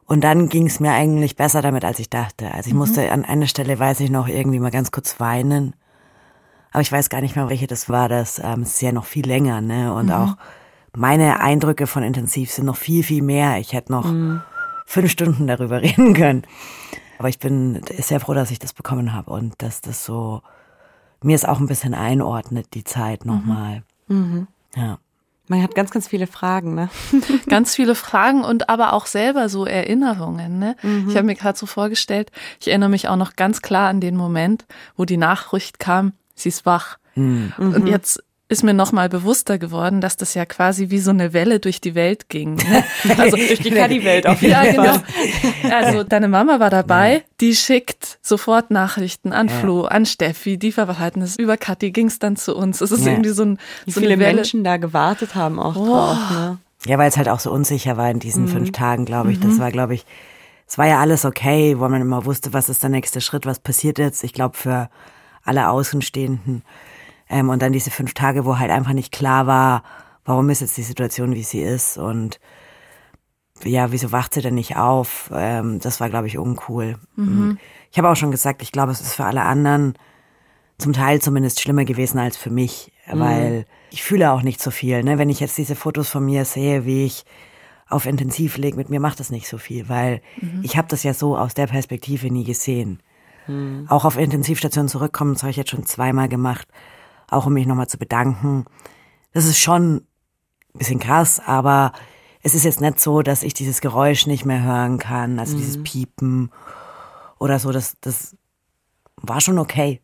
[0.06, 2.54] Und dann ging es mir eigentlich besser damit, als ich dachte.
[2.54, 5.76] Also ich musste an einer Stelle, weiß ich noch, irgendwie mal ganz kurz weinen.
[6.72, 8.08] Aber ich weiß gar nicht mehr, welche das war.
[8.08, 9.94] Das ähm, ist ja noch viel länger, ne?
[9.94, 10.38] Und auch
[10.96, 13.58] meine Eindrücke von Intensiv sind noch viel, viel mehr.
[13.60, 14.12] Ich hätte noch
[14.86, 16.44] fünf Stunden darüber reden können.
[17.20, 20.42] Aber ich bin sehr froh, dass ich das bekommen habe und dass das so
[21.22, 23.84] mir es auch ein bisschen einordnet, die Zeit nochmal.
[24.76, 25.00] Ja.
[25.50, 26.90] Man hat ganz, ganz viele Fragen, ne?
[27.48, 30.60] Ganz viele Fragen und aber auch selber so Erinnerungen.
[30.60, 30.76] Ne?
[31.08, 34.18] Ich habe mir gerade so vorgestellt, ich erinnere mich auch noch ganz klar an den
[34.18, 34.66] Moment,
[34.98, 36.98] wo die Nachricht kam, sie ist wach.
[37.58, 41.60] Und jetzt ist mir nochmal bewusster geworden, dass das ja quasi wie so eine Welle
[41.60, 42.56] durch die Welt ging.
[42.56, 42.84] Ne?
[43.18, 45.02] Also durch die Caddy-Welt auf jeden ja, Fall.
[45.64, 45.76] genau.
[45.76, 51.22] Also deine Mama war dabei, die schickt sofort Nachrichten an Flo, an Steffi, die verhalten
[51.22, 51.36] es.
[51.38, 52.80] Über Kathi ging es dann zu uns.
[52.80, 53.12] Es ist Ja.
[53.12, 54.36] irgendwie so ein Wie so viele eine Welle.
[54.36, 55.86] Menschen da gewartet haben auch Oh.
[55.86, 56.18] drauf.
[56.32, 56.58] Ne?
[56.86, 58.50] Ja, weil es halt auch so unsicher war in diesen Mhm.
[58.50, 59.40] fünf Tagen, glaube ich.
[59.42, 60.06] Das war, glaube ich,
[60.68, 63.60] es war ja alles okay, wo man immer wusste, was ist der nächste Schritt, was
[63.60, 64.24] passiert jetzt.
[64.24, 64.90] Ich glaube, für
[65.44, 66.62] alle Außenstehenden.
[67.30, 69.84] Ähm, und dann diese fünf Tage, wo halt einfach nicht klar war,
[70.26, 72.40] warum ist jetzt die Situation, wie sie ist und
[73.64, 75.32] ja, wieso wacht sie denn nicht auf?
[75.34, 76.98] Ähm, das war, glaube ich, uncool.
[77.92, 79.96] Ich habe auch schon gesagt, ich glaube, es ist für alle anderen
[80.78, 85.04] zum Teil zumindest schlimmer gewesen als für mich, weil ich fühle auch nicht so viel.
[85.04, 85.18] Ne?
[85.18, 87.26] Wenn ich jetzt diese Fotos von mir sehe, wie ich
[87.90, 90.22] auf Intensiv lege, mit mir macht das nicht so viel, weil
[90.62, 93.00] ich habe das ja so aus der Perspektive nie gesehen.
[93.88, 96.68] Auch auf Intensivstation zurückkommen, das habe ich jetzt schon zweimal gemacht,
[97.30, 98.66] auch um mich nochmal zu bedanken.
[99.34, 100.08] Das ist schon ein
[100.78, 101.92] bisschen krass, aber
[102.42, 105.84] es ist jetzt nicht so, dass ich dieses Geräusch nicht mehr hören kann, also dieses
[105.84, 106.52] Piepen
[107.40, 108.38] oder so, das, das
[109.18, 110.02] war schon okay.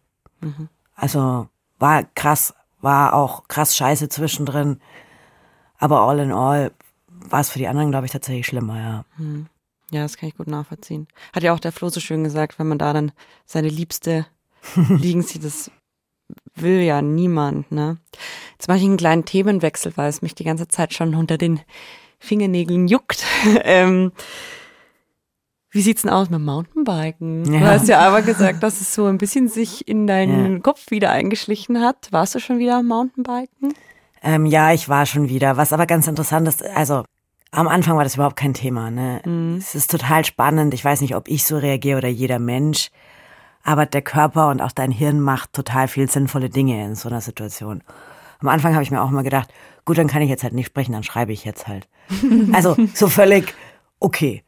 [0.96, 1.48] Also
[1.80, 4.80] war krass, war auch krass scheiße zwischendrin.
[5.78, 6.72] Aber all in all
[7.08, 9.06] war es für die anderen, glaube ich, tatsächlich schlimmer, ja.
[9.92, 11.08] Ja, das kann ich gut nachvollziehen.
[11.34, 13.12] Hat ja auch der Flo so schön gesagt, wenn man da dann
[13.46, 14.26] seine Liebste
[14.76, 15.72] liegen sieht, das
[16.56, 17.98] will ja niemand, ne?
[18.54, 21.60] Jetzt mache ich einen kleinen Themenwechsel, weil es mich die ganze Zeit schon unter den
[22.20, 23.26] Fingernägeln juckt.
[23.64, 24.12] ähm,
[25.72, 27.44] wie sieht's denn aus mit Mountainbiken?
[27.46, 27.62] Du Ja.
[27.62, 31.82] hast ja aber gesagt, dass es so ein bisschen sich in deinen Kopf wieder eingeschlichen
[31.82, 32.10] hat.
[32.12, 33.74] Warst du schon wieder am Mountainbiken?
[34.22, 35.58] Ähm, ja, ich war schon wieder.
[35.58, 37.04] Was aber ganz interessant ist, also
[37.52, 38.92] am Anfang war das überhaupt kein Thema.
[38.92, 39.58] Ne?
[39.58, 40.74] Es ist total spannend.
[40.76, 42.90] Ich weiß nicht, ob ich so reagiere oder jeder Mensch.
[43.64, 47.22] Aber der Körper und auch dein Hirn macht total viel sinnvolle Dinge in so einer
[47.22, 47.84] Situation.
[48.40, 49.54] Am Anfang habe ich mir auch mal gedacht,
[49.86, 51.88] gut, dann kann ich jetzt halt nicht sprechen, dann schreibe ich jetzt halt.
[52.54, 53.56] Also so völlig
[54.04, 54.44] okay.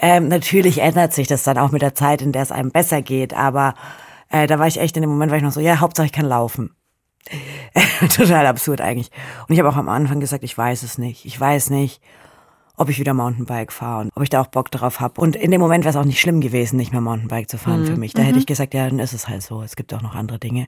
[0.00, 3.00] Ähm, natürlich ändert sich das dann auch mit der Zeit, in der es einem besser
[3.00, 3.32] geht.
[3.32, 3.74] Aber
[4.30, 6.12] äh, da war ich echt in dem Moment, war ich noch so, ja, Hauptsache ich
[6.12, 6.74] kann laufen.
[8.16, 9.10] Total absurd eigentlich.
[9.46, 11.24] Und ich habe auch am Anfang gesagt, ich weiß es nicht.
[11.24, 12.00] Ich weiß nicht,
[12.78, 15.20] ob ich wieder Mountainbike fahre und ob ich da auch Bock drauf habe.
[15.20, 17.84] Und in dem Moment wäre es auch nicht schlimm gewesen, nicht mehr Mountainbike zu fahren
[17.84, 18.14] für mich.
[18.14, 19.62] Da hätte ich gesagt, ja, dann ist es halt so.
[19.62, 20.66] Es gibt auch noch andere Dinge.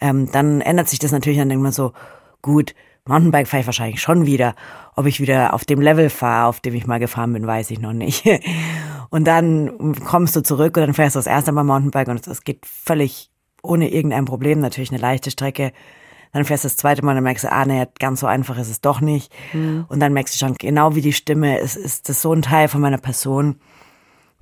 [0.00, 1.92] Ähm, dann ändert sich das natürlich, dann denkt man so,
[2.40, 2.74] gut,
[3.06, 4.54] Mountainbike fahre ich wahrscheinlich schon wieder.
[4.96, 7.80] Ob ich wieder auf dem Level fahre, auf dem ich mal gefahren bin, weiß ich
[7.80, 8.24] noch nicht.
[9.10, 12.42] Und dann kommst du zurück und dann fährst du das erste Mal Mountainbike und es
[12.42, 13.30] geht völlig
[13.62, 15.72] ohne irgendein Problem, natürlich eine leichte Strecke.
[16.34, 18.68] Dann fährst du das zweite Mal und merkst du, ah, nee, ganz so einfach ist
[18.68, 19.32] es doch nicht.
[19.88, 22.68] Und dann merkst du schon, genau wie die Stimme, ist, ist das so ein Teil
[22.68, 23.60] von meiner Person,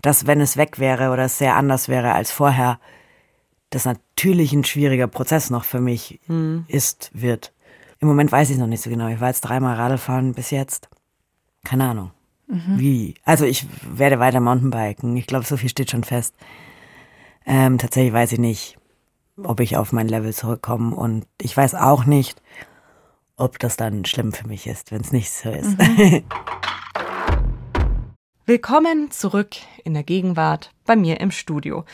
[0.00, 2.80] dass wenn es weg wäre oder es sehr anders wäre als vorher,
[3.70, 6.18] das natürlich ein schwieriger Prozess noch für mich
[6.66, 7.52] ist, wird.
[8.00, 9.08] Im Moment weiß ich noch nicht so genau.
[9.08, 10.88] Ich war jetzt dreimal Radl fahren bis jetzt.
[11.62, 12.10] Keine Ahnung.
[12.78, 13.14] Wie?
[13.24, 15.16] Also ich werde weiter Mountainbiken.
[15.16, 16.34] Ich glaube, so viel steht schon fest.
[17.46, 18.78] Ähm, tatsächlich weiß ich nicht,
[19.36, 20.94] ob ich auf mein Level zurückkomme.
[20.94, 22.42] Und ich weiß auch nicht,
[23.36, 25.78] ob das dann schlimm für mich ist, wenn es nicht so ist.
[28.44, 31.84] Willkommen zurück in der Gegenwart bei mir im Studio.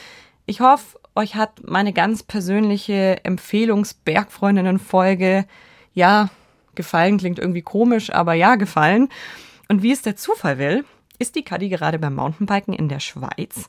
[0.47, 5.45] Ich hoffe, euch hat meine ganz persönliche Empfehlungs-Bergfreundinnen-Folge,
[5.93, 6.31] ja,
[6.75, 9.09] gefallen, klingt irgendwie komisch, aber ja, gefallen.
[9.69, 10.85] Und wie es der Zufall will,
[11.19, 13.69] ist die Kadi gerade beim Mountainbiken in der Schweiz.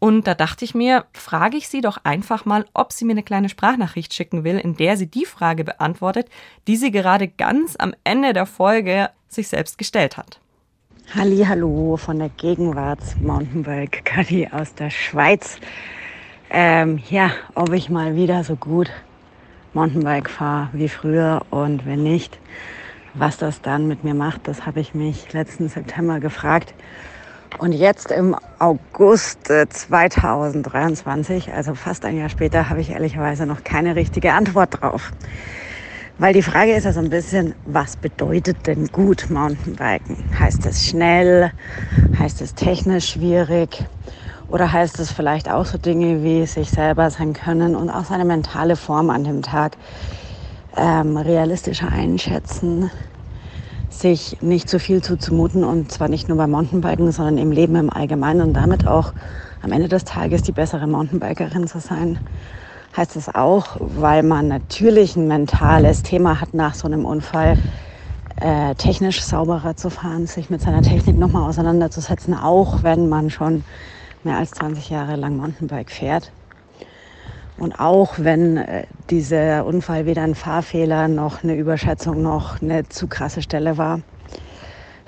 [0.00, 3.22] Und da dachte ich mir, frage ich sie doch einfach mal, ob sie mir eine
[3.22, 6.28] kleine Sprachnachricht schicken will, in der sie die Frage beantwortet,
[6.68, 10.40] die sie gerade ganz am Ende der Folge sich selbst gestellt hat.
[11.14, 15.56] Halli, hallo von der Gegenwarts Mountainbike Kadi aus der Schweiz.
[16.50, 18.90] Ähm, ja, ob ich mal wieder so gut
[19.74, 22.38] Mountainbike fahre wie früher und wenn nicht,
[23.14, 26.74] was das dann mit mir macht, das habe ich mich letzten September gefragt.
[27.56, 33.64] Und jetzt im August äh, 2023, also fast ein Jahr später, habe ich ehrlicherweise noch
[33.64, 35.12] keine richtige Antwort drauf.
[36.18, 40.16] Weil die Frage ist ja so ein bisschen, was bedeutet denn gut Mountainbiken?
[40.38, 41.52] Heißt es schnell?
[42.18, 43.84] Heißt es technisch schwierig?
[44.48, 48.24] Oder heißt es vielleicht auch so Dinge wie sich selber sein können und auch seine
[48.24, 49.76] mentale Form an dem Tag
[50.76, 52.90] ähm, realistischer einschätzen,
[54.00, 57.90] sich nicht zu viel zuzumuten und zwar nicht nur beim Mountainbiken, sondern im Leben im
[57.90, 59.12] Allgemeinen und damit auch
[59.62, 62.18] am Ende des Tages die bessere Mountainbikerin zu sein
[62.96, 67.58] heißt es auch, weil man natürlich ein mentales Thema hat nach so einem Unfall,
[68.40, 73.64] äh, technisch sauberer zu fahren, sich mit seiner Technik nochmal auseinanderzusetzen, auch wenn man schon
[74.22, 76.32] mehr als 20 Jahre lang Mountainbike fährt.
[77.58, 83.08] Und auch wenn äh, dieser Unfall weder ein Fahrfehler noch eine Überschätzung noch eine zu
[83.08, 84.00] krasse Stelle war,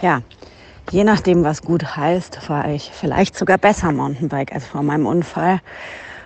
[0.03, 0.23] ja,
[0.91, 5.61] je nachdem, was gut heißt, fahre ich vielleicht sogar besser Mountainbike als vor meinem Unfall.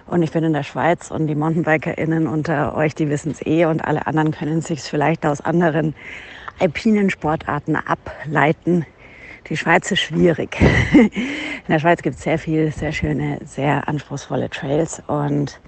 [0.06, 3.64] Und ich bin in der Schweiz und die MountainbikerInnen unter euch, die wissen es eh
[3.66, 5.94] und alle anderen können sich vielleicht aus anderen
[6.60, 8.86] alpinen Sportarten ableiten.
[9.48, 10.58] Die Schweiz ist schwierig.
[10.94, 11.10] In
[11.68, 15.60] der Schweiz gibt es sehr viel, sehr schöne, sehr anspruchsvolle Trails und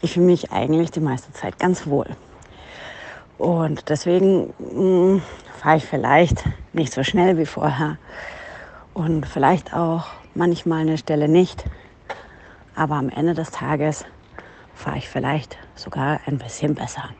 [0.00, 2.06] ich fühle mich eigentlich die meiste Zeit ganz wohl.
[3.38, 5.22] Und deswegen hm,
[5.60, 7.98] fahre ich vielleicht nicht so schnell wie vorher
[8.94, 11.64] und vielleicht auch manchmal eine Stelle nicht.
[12.74, 14.04] Aber am Ende des Tages
[14.74, 17.10] fahre ich vielleicht sogar ein bisschen besser.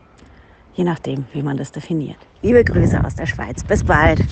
[0.75, 2.19] Je nachdem, wie man das definiert.
[2.43, 3.65] Liebe Grüße aus der Schweiz.
[3.65, 4.23] Bis bald.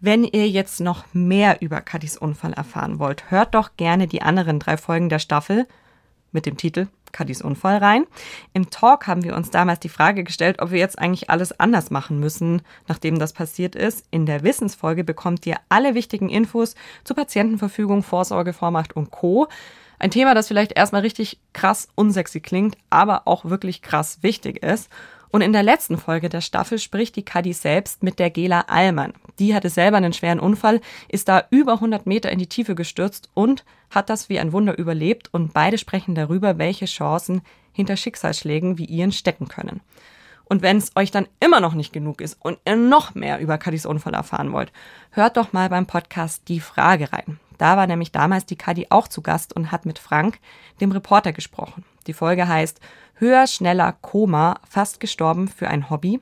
[0.00, 4.60] Wenn ihr jetzt noch mehr über Katis Unfall erfahren wollt, hört doch gerne die anderen
[4.60, 5.66] drei Folgen der Staffel
[6.30, 8.04] mit dem Titel Kadis Unfall rein.
[8.52, 11.90] Im Talk haben wir uns damals die Frage gestellt, ob wir jetzt eigentlich alles anders
[11.90, 14.06] machen müssen, nachdem das passiert ist.
[14.10, 19.48] In der Wissensfolge bekommt ihr alle wichtigen Infos zu Patientenverfügung, Vorsorgevormacht und Co.
[19.98, 24.90] Ein Thema, das vielleicht erstmal richtig krass unsexy klingt, aber auch wirklich krass wichtig ist.
[25.36, 29.12] Und in der letzten Folge der Staffel spricht die Kadi selbst mit der Gela Allmann.
[29.38, 30.80] Die hatte selber einen schweren Unfall,
[31.10, 34.78] ist da über 100 Meter in die Tiefe gestürzt und hat das wie ein Wunder
[34.78, 35.28] überlebt.
[35.34, 37.42] Und beide sprechen darüber, welche Chancen
[37.74, 39.82] hinter Schicksalsschlägen wie ihren stecken können.
[40.46, 43.58] Und wenn es euch dann immer noch nicht genug ist und ihr noch mehr über
[43.58, 44.72] Kadis Unfall erfahren wollt,
[45.10, 47.38] hört doch mal beim Podcast Die Frage rein.
[47.58, 50.38] Da war nämlich damals die Kadi auch zu Gast und hat mit Frank,
[50.80, 51.84] dem Reporter, gesprochen.
[52.06, 52.80] Die Folge heißt
[53.18, 56.20] Höher, schneller, Koma, fast gestorben für ein Hobby.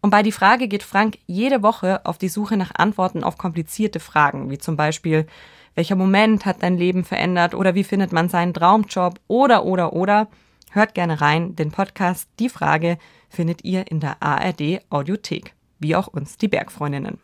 [0.00, 4.00] Und bei die Frage geht Frank jede Woche auf die Suche nach Antworten auf komplizierte
[4.00, 5.26] Fragen, wie zum Beispiel,
[5.74, 10.28] welcher Moment hat dein Leben verändert oder wie findet man seinen Traumjob oder oder oder.
[10.70, 12.98] Hört gerne rein, den Podcast Die Frage
[13.30, 17.18] findet ihr in der ARD Audiothek, wie auch uns die Bergfreundinnen.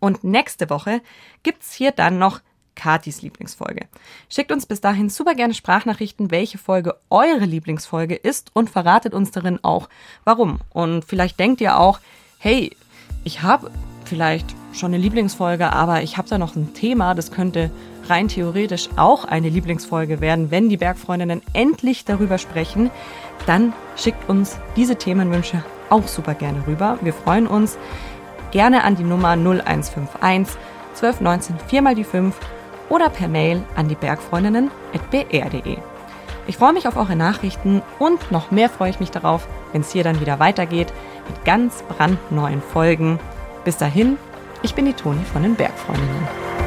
[0.00, 1.02] Und nächste Woche
[1.42, 2.40] gibt's hier dann noch
[2.78, 3.86] Katis Lieblingsfolge.
[4.30, 9.32] Schickt uns bis dahin super gerne Sprachnachrichten, welche Folge eure Lieblingsfolge ist und verratet uns
[9.32, 9.88] darin auch,
[10.24, 10.60] warum.
[10.70, 12.00] Und vielleicht denkt ihr auch,
[12.38, 12.74] hey,
[13.24, 13.70] ich habe
[14.04, 17.70] vielleicht schon eine Lieblingsfolge, aber ich habe da noch ein Thema, das könnte
[18.08, 22.90] rein theoretisch auch eine Lieblingsfolge werden, wenn die Bergfreundinnen endlich darüber sprechen,
[23.46, 26.98] dann schickt uns diese Themenwünsche auch super gerne rüber.
[27.02, 27.76] Wir freuen uns
[28.50, 30.56] gerne an die Nummer 0151
[30.94, 32.34] 1219 4 mal die 5
[32.88, 35.78] oder per Mail an die Bergfreundinnen.br.de.
[36.46, 39.92] Ich freue mich auf eure Nachrichten und noch mehr freue ich mich darauf, wenn es
[39.92, 40.92] hier dann wieder weitergeht
[41.28, 43.20] mit ganz brandneuen Folgen.
[43.64, 44.16] Bis dahin,
[44.62, 46.57] ich bin die Toni von den Bergfreundinnen.